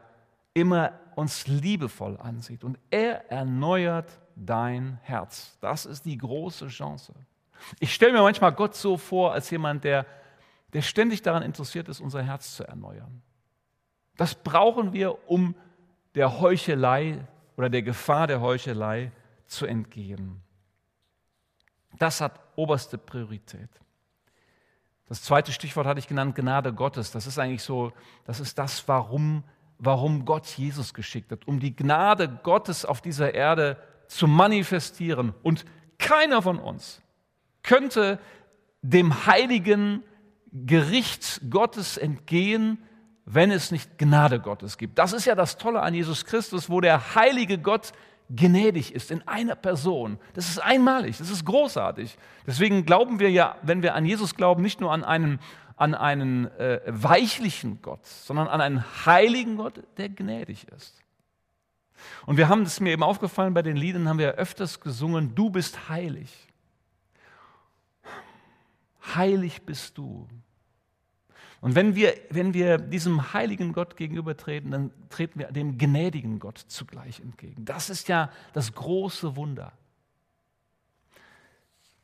immer 0.54 0.92
uns 1.14 1.46
liebevoll 1.46 2.16
ansieht. 2.18 2.64
Und 2.64 2.78
er 2.90 3.30
erneuert 3.30 4.20
dein 4.36 4.98
Herz. 5.02 5.56
Das 5.60 5.86
ist 5.86 6.04
die 6.04 6.18
große 6.18 6.68
Chance. 6.68 7.12
Ich 7.78 7.94
stelle 7.94 8.12
mir 8.12 8.22
manchmal 8.22 8.52
Gott 8.52 8.74
so 8.74 8.96
vor, 8.96 9.32
als 9.32 9.50
jemand, 9.50 9.84
der, 9.84 10.06
der 10.72 10.82
ständig 10.82 11.22
daran 11.22 11.42
interessiert 11.42 11.88
ist, 11.88 12.00
unser 12.00 12.22
Herz 12.22 12.56
zu 12.56 12.66
erneuern. 12.66 13.22
Das 14.16 14.34
brauchen 14.34 14.92
wir, 14.92 15.28
um 15.30 15.54
der 16.14 16.40
Heuchelei 16.40 17.26
oder 17.56 17.70
der 17.70 17.82
Gefahr 17.82 18.26
der 18.26 18.40
Heuchelei 18.40 19.12
zu 19.46 19.66
entgehen. 19.66 20.42
Das 21.98 22.20
hat 22.20 22.40
oberste 22.56 22.98
Priorität. 22.98 23.70
Das 25.08 25.22
zweite 25.22 25.52
Stichwort 25.52 25.86
hatte 25.86 25.98
ich 25.98 26.08
genannt, 26.08 26.34
Gnade 26.34 26.72
Gottes. 26.72 27.10
Das 27.10 27.26
ist 27.26 27.38
eigentlich 27.38 27.62
so, 27.62 27.92
das 28.24 28.40
ist 28.40 28.58
das, 28.58 28.86
warum 28.88 29.44
warum 29.84 30.24
Gott 30.24 30.46
Jesus 30.46 30.94
geschickt 30.94 31.32
hat, 31.32 31.48
um 31.48 31.58
die 31.58 31.74
Gnade 31.74 32.28
Gottes 32.44 32.84
auf 32.84 33.00
dieser 33.00 33.34
Erde 33.34 33.76
zu 34.06 34.28
manifestieren. 34.28 35.34
Und 35.42 35.64
keiner 35.98 36.40
von 36.40 36.60
uns 36.60 37.02
könnte 37.64 38.20
dem 38.80 39.26
heiligen 39.26 40.04
Gericht 40.52 41.40
Gottes 41.50 41.96
entgehen, 41.96 42.78
wenn 43.24 43.50
es 43.50 43.72
nicht 43.72 43.98
Gnade 43.98 44.38
Gottes 44.38 44.78
gibt. 44.78 44.98
Das 44.98 45.12
ist 45.12 45.24
ja 45.24 45.34
das 45.34 45.58
Tolle 45.58 45.82
an 45.82 45.94
Jesus 45.94 46.24
Christus, 46.26 46.70
wo 46.70 46.80
der 46.80 47.16
heilige 47.16 47.58
Gott 47.58 47.92
gnädig 48.30 48.94
ist 48.94 49.10
in 49.10 49.26
einer 49.26 49.56
Person. 49.56 50.18
Das 50.34 50.48
ist 50.48 50.58
einmalig, 50.58 51.18
das 51.18 51.28
ist 51.28 51.44
großartig. 51.44 52.16
Deswegen 52.46 52.86
glauben 52.86 53.18
wir 53.18 53.30
ja, 53.30 53.56
wenn 53.62 53.82
wir 53.82 53.96
an 53.96 54.06
Jesus 54.06 54.36
glauben, 54.36 54.62
nicht 54.62 54.80
nur 54.80 54.92
an 54.92 55.02
einen 55.02 55.40
an 55.82 55.96
einen 55.96 56.46
äh, 56.58 56.80
weichlichen 56.86 57.82
Gott, 57.82 58.06
sondern 58.06 58.46
an 58.46 58.60
einen 58.60 58.84
heiligen 59.04 59.56
Gott, 59.56 59.82
der 59.96 60.08
gnädig 60.08 60.68
ist. 60.68 61.02
Und 62.24 62.36
wir 62.36 62.48
haben, 62.48 62.62
ist 62.62 62.78
mir 62.80 62.92
eben 62.92 63.02
aufgefallen, 63.02 63.52
bei 63.52 63.62
den 63.62 63.76
Liedern 63.76 64.08
haben 64.08 64.20
wir 64.20 64.34
öfters 64.34 64.78
gesungen, 64.78 65.34
du 65.34 65.50
bist 65.50 65.88
heilig. 65.88 66.46
Heilig 69.16 69.62
bist 69.62 69.98
du. 69.98 70.28
Und 71.60 71.74
wenn 71.74 71.96
wir, 71.96 72.14
wenn 72.30 72.54
wir 72.54 72.78
diesem 72.78 73.32
heiligen 73.32 73.72
Gott 73.72 73.96
gegenübertreten, 73.96 74.70
dann 74.70 74.92
treten 75.10 75.40
wir 75.40 75.50
dem 75.50 75.78
gnädigen 75.78 76.38
Gott 76.38 76.58
zugleich 76.58 77.18
entgegen. 77.18 77.64
Das 77.64 77.90
ist 77.90 78.08
ja 78.08 78.30
das 78.52 78.72
große 78.72 79.34
Wunder. 79.34 79.72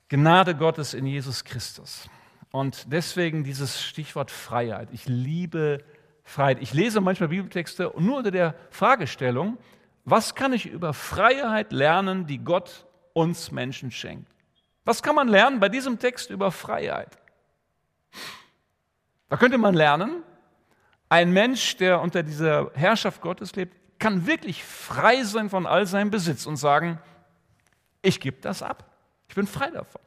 Gnade 0.08 0.56
Gottes 0.56 0.94
in 0.94 1.06
Jesus 1.06 1.44
Christus. 1.44 2.08
Und 2.50 2.92
deswegen 2.92 3.44
dieses 3.44 3.82
Stichwort 3.82 4.30
Freiheit. 4.30 4.88
Ich 4.92 5.06
liebe 5.06 5.84
Freiheit. 6.22 6.58
Ich 6.60 6.72
lese 6.72 7.00
manchmal 7.00 7.28
Bibeltexte 7.28 7.92
nur 7.98 8.18
unter 8.18 8.30
der 8.30 8.54
Fragestellung, 8.70 9.58
was 10.04 10.34
kann 10.34 10.52
ich 10.54 10.66
über 10.66 10.94
Freiheit 10.94 11.72
lernen, 11.72 12.26
die 12.26 12.38
Gott 12.38 12.86
uns 13.12 13.50
Menschen 13.50 13.90
schenkt? 13.90 14.32
Was 14.84 15.02
kann 15.02 15.14
man 15.14 15.28
lernen 15.28 15.60
bei 15.60 15.68
diesem 15.68 15.98
Text 15.98 16.30
über 16.30 16.50
Freiheit? 16.50 17.18
Da 19.28 19.36
könnte 19.36 19.58
man 19.58 19.74
lernen, 19.74 20.22
ein 21.10 21.32
Mensch, 21.32 21.76
der 21.76 22.00
unter 22.00 22.22
dieser 22.22 22.70
Herrschaft 22.74 23.20
Gottes 23.20 23.54
lebt, 23.54 23.74
kann 23.98 24.26
wirklich 24.26 24.64
frei 24.64 25.24
sein 25.24 25.50
von 25.50 25.66
all 25.66 25.86
seinem 25.86 26.10
Besitz 26.10 26.46
und 26.46 26.56
sagen, 26.56 26.98
ich 28.00 28.20
gebe 28.20 28.40
das 28.40 28.62
ab. 28.62 28.84
Ich 29.28 29.34
bin 29.34 29.46
frei 29.46 29.70
davon. 29.70 30.00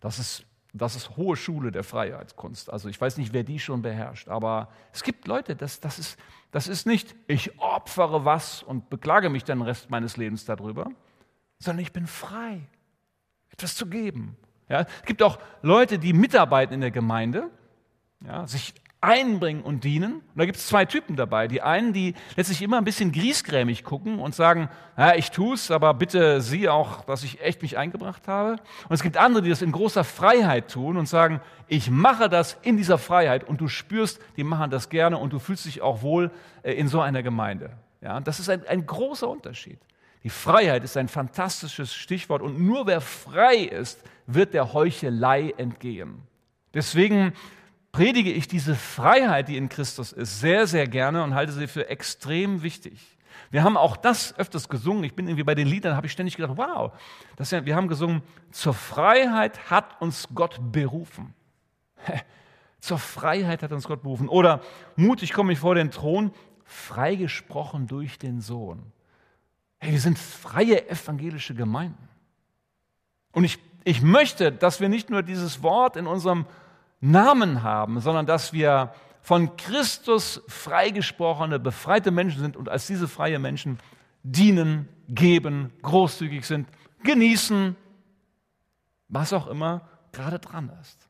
Das 0.00 0.18
ist 0.18 0.44
das 0.72 0.96
ist 0.96 1.16
hohe 1.16 1.36
Schule 1.36 1.70
der 1.70 1.84
Freiheitskunst. 1.84 2.72
Also 2.72 2.88
ich 2.88 3.00
weiß 3.00 3.18
nicht, 3.18 3.32
wer 3.32 3.44
die 3.44 3.58
schon 3.58 3.82
beherrscht, 3.82 4.28
aber 4.28 4.68
es 4.92 5.02
gibt 5.02 5.26
Leute, 5.26 5.54
das, 5.54 5.80
das, 5.80 5.98
ist, 5.98 6.18
das 6.50 6.66
ist 6.66 6.86
nicht, 6.86 7.14
ich 7.26 7.58
opfere 7.60 8.24
was 8.24 8.62
und 8.62 8.88
beklage 8.88 9.28
mich 9.28 9.44
den 9.44 9.60
Rest 9.60 9.90
meines 9.90 10.16
Lebens 10.16 10.44
darüber, 10.44 10.90
sondern 11.58 11.82
ich 11.82 11.92
bin 11.92 12.06
frei, 12.06 12.62
etwas 13.50 13.76
zu 13.76 13.86
geben. 13.86 14.36
Ja, 14.68 14.80
es 14.80 15.06
gibt 15.06 15.22
auch 15.22 15.38
Leute, 15.60 15.98
die 15.98 16.14
mitarbeiten 16.14 16.74
in 16.74 16.80
der 16.80 16.90
Gemeinde, 16.90 17.50
ja, 18.24 18.46
sich 18.46 18.72
einbringen 19.02 19.62
und 19.62 19.82
dienen. 19.84 20.14
Und 20.14 20.36
da 20.36 20.46
gibt 20.46 20.56
es 20.56 20.68
zwei 20.68 20.84
Typen 20.84 21.16
dabei. 21.16 21.48
Die 21.48 21.60
einen, 21.60 21.92
die 21.92 22.14
letztlich 22.36 22.62
immer 22.62 22.78
ein 22.78 22.84
bisschen 22.84 23.10
griesgrämig 23.12 23.82
gucken 23.82 24.20
und 24.20 24.34
sagen, 24.34 24.68
ja, 24.96 25.14
ich 25.16 25.32
tue 25.32 25.54
es, 25.54 25.70
aber 25.70 25.92
bitte 25.92 26.40
sieh 26.40 26.68
auch, 26.68 27.04
dass 27.04 27.24
ich 27.24 27.42
echt 27.42 27.62
mich 27.62 27.76
eingebracht 27.76 28.28
habe. 28.28 28.52
Und 28.88 28.94
es 28.94 29.02
gibt 29.02 29.16
andere, 29.16 29.42
die 29.42 29.50
das 29.50 29.60
in 29.60 29.72
großer 29.72 30.04
Freiheit 30.04 30.70
tun 30.70 30.96
und 30.96 31.08
sagen, 31.08 31.40
ich 31.66 31.90
mache 31.90 32.28
das 32.28 32.56
in 32.62 32.76
dieser 32.76 32.96
Freiheit 32.96 33.44
und 33.44 33.60
du 33.60 33.66
spürst, 33.66 34.20
die 34.36 34.44
machen 34.44 34.70
das 34.70 34.88
gerne 34.88 35.18
und 35.18 35.32
du 35.32 35.40
fühlst 35.40 35.66
dich 35.66 35.82
auch 35.82 36.02
wohl 36.02 36.30
äh, 36.62 36.72
in 36.72 36.86
so 36.86 37.00
einer 37.00 37.24
Gemeinde. 37.24 37.70
Ja, 38.00 38.20
das 38.20 38.38
ist 38.38 38.48
ein, 38.48 38.64
ein 38.66 38.86
großer 38.86 39.28
Unterschied. 39.28 39.80
Die 40.22 40.30
Freiheit 40.30 40.84
ist 40.84 40.96
ein 40.96 41.08
fantastisches 41.08 41.92
Stichwort 41.92 42.40
und 42.40 42.60
nur 42.60 42.86
wer 42.86 43.00
frei 43.00 43.56
ist, 43.56 44.04
wird 44.26 44.54
der 44.54 44.72
Heuchelei 44.72 45.52
entgehen. 45.56 46.22
Deswegen 46.72 47.32
predige 47.92 48.32
ich 48.32 48.48
diese 48.48 48.74
Freiheit, 48.74 49.48
die 49.48 49.56
in 49.56 49.68
Christus 49.68 50.12
ist, 50.12 50.40
sehr, 50.40 50.66
sehr 50.66 50.88
gerne 50.88 51.22
und 51.22 51.34
halte 51.34 51.52
sie 51.52 51.68
für 51.68 51.88
extrem 51.88 52.62
wichtig. 52.62 52.98
Wir 53.50 53.62
haben 53.62 53.76
auch 53.76 53.98
das 53.98 54.36
öfters 54.38 54.68
gesungen. 54.68 55.04
Ich 55.04 55.14
bin 55.14 55.26
irgendwie 55.26 55.44
bei 55.44 55.54
den 55.54 55.68
Liedern, 55.68 55.94
habe 55.94 56.06
ich 56.06 56.12
ständig 56.12 56.36
gedacht, 56.36 56.56
wow, 56.56 56.92
das 57.36 57.50
ja, 57.50 57.64
wir 57.66 57.76
haben 57.76 57.88
gesungen, 57.88 58.22
zur 58.50 58.72
Freiheit 58.72 59.70
hat 59.70 60.00
uns 60.00 60.28
Gott 60.34 60.58
berufen. 60.72 61.34
zur 62.80 62.98
Freiheit 62.98 63.62
hat 63.62 63.72
uns 63.72 63.86
Gott 63.86 64.02
berufen. 64.02 64.28
Oder 64.28 64.62
mutig 64.96 65.32
komme 65.32 65.52
ich 65.52 65.58
vor 65.58 65.74
den 65.74 65.90
Thron, 65.90 66.32
freigesprochen 66.64 67.86
durch 67.86 68.18
den 68.18 68.40
Sohn. 68.40 68.82
Hey, 69.78 69.92
wir 69.92 70.00
sind 70.00 70.18
freie 70.18 70.88
evangelische 70.88 71.54
Gemeinden. 71.54 72.08
Und 73.32 73.44
ich, 73.44 73.58
ich 73.84 74.00
möchte, 74.00 74.50
dass 74.50 74.80
wir 74.80 74.88
nicht 74.88 75.10
nur 75.10 75.22
dieses 75.22 75.62
Wort 75.62 75.96
in 75.96 76.06
unserem 76.06 76.46
Namen 77.02 77.62
haben, 77.62 78.00
sondern 78.00 78.26
dass 78.26 78.52
wir 78.52 78.94
von 79.20 79.56
Christus 79.56 80.40
freigesprochene, 80.48 81.58
befreite 81.58 82.10
Menschen 82.10 82.40
sind 82.40 82.56
und 82.56 82.68
als 82.68 82.86
diese 82.86 83.08
freie 83.08 83.38
Menschen 83.38 83.78
dienen, 84.22 84.88
geben, 85.08 85.72
großzügig 85.82 86.46
sind, 86.46 86.68
genießen, 87.02 87.76
was 89.08 89.32
auch 89.32 89.48
immer 89.48 89.82
gerade 90.12 90.38
dran 90.38 90.70
ist. 90.80 91.08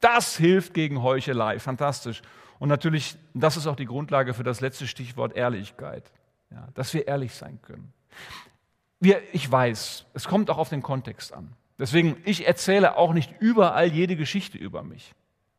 Das 0.00 0.36
hilft 0.36 0.74
gegen 0.74 1.02
Heuchelei. 1.02 1.58
Fantastisch. 1.58 2.20
Und 2.58 2.68
natürlich, 2.68 3.16
das 3.32 3.56
ist 3.56 3.66
auch 3.66 3.76
die 3.76 3.86
Grundlage 3.86 4.34
für 4.34 4.44
das 4.44 4.60
letzte 4.60 4.86
Stichwort 4.86 5.34
Ehrlichkeit. 5.34 6.12
Ja, 6.50 6.68
dass 6.74 6.92
wir 6.92 7.08
ehrlich 7.08 7.34
sein 7.34 7.58
können. 7.62 7.92
Wir, 9.00 9.22
ich 9.34 9.50
weiß, 9.50 10.04
es 10.12 10.28
kommt 10.28 10.50
auch 10.50 10.58
auf 10.58 10.68
den 10.68 10.82
Kontext 10.82 11.32
an. 11.32 11.54
Deswegen, 11.78 12.16
ich 12.24 12.46
erzähle 12.46 12.96
auch 12.96 13.12
nicht 13.12 13.32
überall 13.40 13.88
jede 13.88 14.16
Geschichte 14.16 14.58
über 14.58 14.82
mich. 14.82 15.14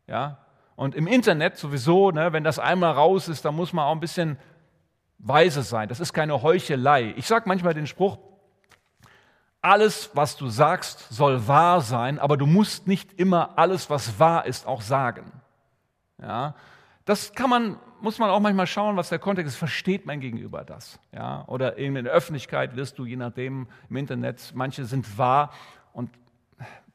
Ja, 0.07 0.37
und 0.75 0.95
im 0.95 1.07
Internet 1.07 1.57
sowieso, 1.57 2.11
ne, 2.11 2.33
wenn 2.33 2.43
das 2.43 2.59
einmal 2.59 2.91
raus 2.91 3.27
ist, 3.27 3.45
dann 3.45 3.55
muss 3.55 3.73
man 3.73 3.85
auch 3.85 3.93
ein 3.93 3.99
bisschen 3.99 4.37
weise 5.17 5.63
sein. 5.63 5.87
Das 5.87 5.99
ist 5.99 6.13
keine 6.13 6.41
Heuchelei. 6.41 7.13
Ich 7.17 7.27
sage 7.27 7.47
manchmal 7.47 7.73
den 7.73 7.87
Spruch, 7.87 8.17
alles, 9.61 10.11
was 10.13 10.37
du 10.37 10.47
sagst, 10.47 11.09
soll 11.09 11.47
wahr 11.47 11.81
sein, 11.81 12.19
aber 12.19 12.37
du 12.37 12.45
musst 12.45 12.87
nicht 12.87 13.13
immer 13.19 13.57
alles, 13.57 13.89
was 13.89 14.19
wahr 14.19 14.45
ist, 14.45 14.67
auch 14.67 14.81
sagen. 14.81 15.31
Ja, 16.21 16.55
das 17.05 17.33
kann 17.33 17.49
man, 17.49 17.77
muss 18.01 18.19
man 18.19 18.29
auch 18.29 18.39
manchmal 18.39 18.67
schauen, 18.67 18.95
was 18.95 19.09
der 19.09 19.17
Kontext 19.17 19.53
ist. 19.53 19.57
Versteht 19.57 20.05
mein 20.05 20.19
Gegenüber 20.19 20.63
das? 20.63 20.99
Ja, 21.11 21.45
oder 21.47 21.77
in 21.77 21.95
der 21.95 22.13
Öffentlichkeit 22.13 22.75
wirst 22.75 22.99
du, 22.99 23.05
je 23.05 23.15
nachdem, 23.15 23.67
im 23.89 23.95
Internet, 23.95 24.51
manche 24.53 24.85
sind 24.85 25.17
wahr 25.17 25.51
und 25.95 26.11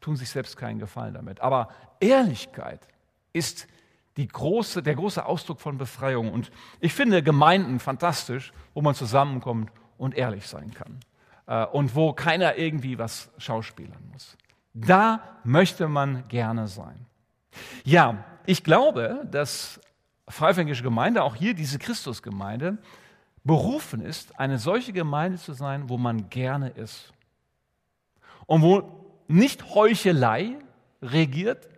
tun 0.01 0.17
sich 0.17 0.31
selbst 0.31 0.57
keinen 0.57 0.79
Gefallen 0.79 1.15
damit. 1.15 1.41
Aber 1.41 1.69
Ehrlichkeit 2.01 2.81
ist 3.33 3.67
große, 4.29 4.83
der 4.83 4.95
große 4.95 5.25
Ausdruck 5.25 5.61
von 5.61 5.79
Befreiung. 5.79 6.33
Und 6.33 6.51
ich 6.81 6.93
finde 6.93 7.23
Gemeinden 7.23 7.79
fantastisch, 7.79 8.53
wo 8.75 8.83
man 8.83 8.95
zusammenkommt 8.95 9.71
und 9.99 10.15
ehrlich 10.15 10.47
sein 10.47 10.73
kann. 10.75 11.01
Äh, 11.47 11.67
und 11.67 11.95
wo 11.95 12.13
keiner 12.13 12.57
irgendwie 12.57 12.99
was 12.99 13.31
schauspielern 13.39 14.11
muss. 14.13 14.37
Da 14.75 15.39
möchte 15.45 15.89
man 15.89 16.29
gerne 16.29 16.69
sein. 16.69 17.07
Ja, 17.85 18.25
ich 18.47 18.63
glaube, 18.63 19.27
dass 19.31 19.81
Freifränkische 20.29 20.85
Gemeinde, 20.85 21.25
auch 21.25 21.35
hier 21.35 21.55
diese 21.55 21.79
Christusgemeinde, 21.79 22.79
berufen 23.43 24.01
ist, 24.01 24.39
eine 24.39 24.59
solche 24.59 24.93
Gemeinde 24.93 25.39
zu 25.39 25.55
sein, 25.55 25.89
wo 25.89 25.99
man 25.99 26.29
gerne 26.31 26.69
ist. 26.69 27.13
Und 28.51 28.63
wo 28.63 28.83
nicht 29.29 29.77
Heuchelei 29.77 30.57
regiert, 31.01 31.69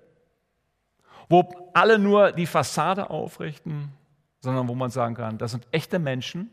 wo 1.28 1.70
alle 1.74 1.98
nur 1.98 2.32
die 2.32 2.46
Fassade 2.46 3.10
aufrichten, 3.10 3.92
sondern 4.40 4.66
wo 4.68 4.74
man 4.74 4.88
sagen 4.90 5.14
kann, 5.14 5.36
das 5.36 5.50
sind 5.50 5.68
echte 5.70 5.98
Menschen, 5.98 6.48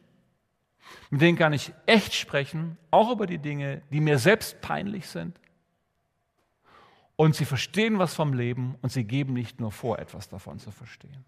mit 1.09 1.21
denen 1.21 1.37
kann 1.37 1.53
ich 1.53 1.71
echt 1.85 2.13
sprechen, 2.13 2.77
auch 2.91 3.09
über 3.11 3.27
die 3.27 3.37
Dinge, 3.37 3.81
die 3.91 4.01
mir 4.01 4.19
selbst 4.19 4.59
peinlich 4.59 5.07
sind. 5.07 5.39
Und 7.15 7.37
sie 7.37 7.45
verstehen 7.45 7.97
was 7.97 8.13
vom 8.13 8.33
Leben 8.33 8.75
und 8.81 8.91
sie 8.91 9.05
geben 9.05 9.31
nicht 9.31 9.61
nur 9.61 9.71
vor, 9.71 9.99
etwas 9.99 10.27
davon 10.27 10.59
zu 10.59 10.71
verstehen. 10.71 11.23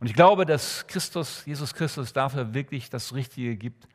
Und 0.00 0.06
ich 0.06 0.14
glaube, 0.14 0.46
dass 0.46 0.86
Christus, 0.86 1.44
Jesus 1.44 1.74
Christus 1.74 2.14
dafür 2.14 2.54
wirklich 2.54 2.88
das 2.88 3.12
Richtige 3.12 3.58
gibt. 3.58 3.86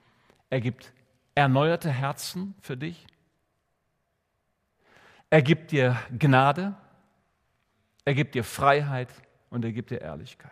Er 0.52 0.62
gibt 0.62 0.94
erneuerte 1.34 1.90
Herzen 1.90 2.54
für 2.62 2.78
dich. 2.78 3.08
Er 5.34 5.42
gibt 5.42 5.72
dir 5.72 5.98
Gnade. 6.20 6.76
Er 8.06 8.14
gibt 8.14 8.36
dir 8.36 8.44
Freiheit 8.44 9.10
und 9.50 9.66
er 9.66 9.72
gibt 9.72 9.90
dir 9.90 10.00
Ehrlichkeit. 10.00 10.52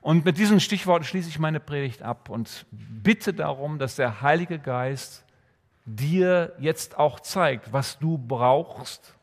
Und 0.00 0.24
mit 0.24 0.38
diesen 0.38 0.60
Stichworten 0.60 1.04
schließe 1.04 1.28
ich 1.28 1.40
meine 1.40 1.58
Predigt 1.58 2.04
ab 2.04 2.28
und 2.28 2.66
bitte 2.70 3.34
darum, 3.34 3.80
dass 3.80 3.96
der 3.96 4.22
Heilige 4.22 4.60
Geist 4.60 5.24
dir 5.84 6.54
jetzt 6.60 6.98
auch 6.98 7.18
zeigt, 7.18 7.72
was 7.72 7.98
du 7.98 8.16
brauchst. 8.16 9.16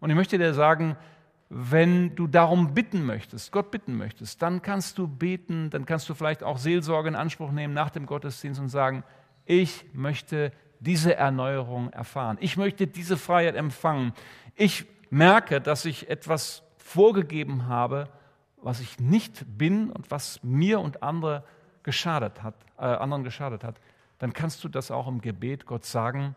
Und 0.00 0.10
ich 0.10 0.16
möchte 0.16 0.38
dir 0.38 0.54
sagen, 0.54 0.96
wenn 1.48 2.16
du 2.16 2.26
darum 2.26 2.74
bitten 2.74 3.06
möchtest, 3.06 3.52
Gott 3.52 3.70
bitten 3.70 3.96
möchtest, 3.96 4.42
dann 4.42 4.60
kannst 4.60 4.98
du 4.98 5.06
beten, 5.06 5.70
dann 5.70 5.86
kannst 5.86 6.08
du 6.08 6.14
vielleicht 6.14 6.42
auch 6.42 6.58
Seelsorge 6.58 7.10
in 7.10 7.14
Anspruch 7.14 7.52
nehmen 7.52 7.74
nach 7.74 7.90
dem 7.90 8.06
Gottesdienst 8.06 8.58
und 8.60 8.70
sagen, 8.70 9.04
ich 9.44 9.84
möchte 9.92 10.50
diese 10.80 11.16
Erneuerung 11.16 11.90
erfahren. 11.90 12.38
Ich 12.40 12.56
möchte 12.56 12.86
diese 12.86 13.16
Freiheit 13.16 13.56
empfangen. 13.56 14.12
Ich 14.54 14.86
merke, 15.10 15.60
dass 15.60 15.84
ich 15.84 16.08
etwas 16.08 16.62
vorgegeben 16.76 17.66
habe, 17.66 18.08
was 18.56 18.80
ich 18.80 18.98
nicht 18.98 19.44
bin 19.58 19.90
und 19.90 20.10
was 20.10 20.42
mir 20.42 20.80
und 20.80 21.02
andere 21.02 21.44
geschadet 21.82 22.42
hat, 22.42 22.54
äh, 22.76 22.82
anderen 22.82 23.24
geschadet 23.24 23.64
hat. 23.64 23.80
Dann 24.18 24.32
kannst 24.32 24.64
du 24.64 24.68
das 24.68 24.90
auch 24.90 25.06
im 25.06 25.20
Gebet 25.20 25.66
Gott 25.66 25.84
sagen 25.84 26.34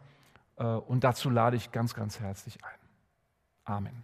äh, 0.57 0.63
und 0.63 1.03
dazu 1.03 1.29
lade 1.29 1.57
ich 1.57 1.71
ganz, 1.71 1.93
ganz 1.93 2.19
herzlich 2.19 2.63
ein. 2.63 2.79
Amen. 3.65 4.03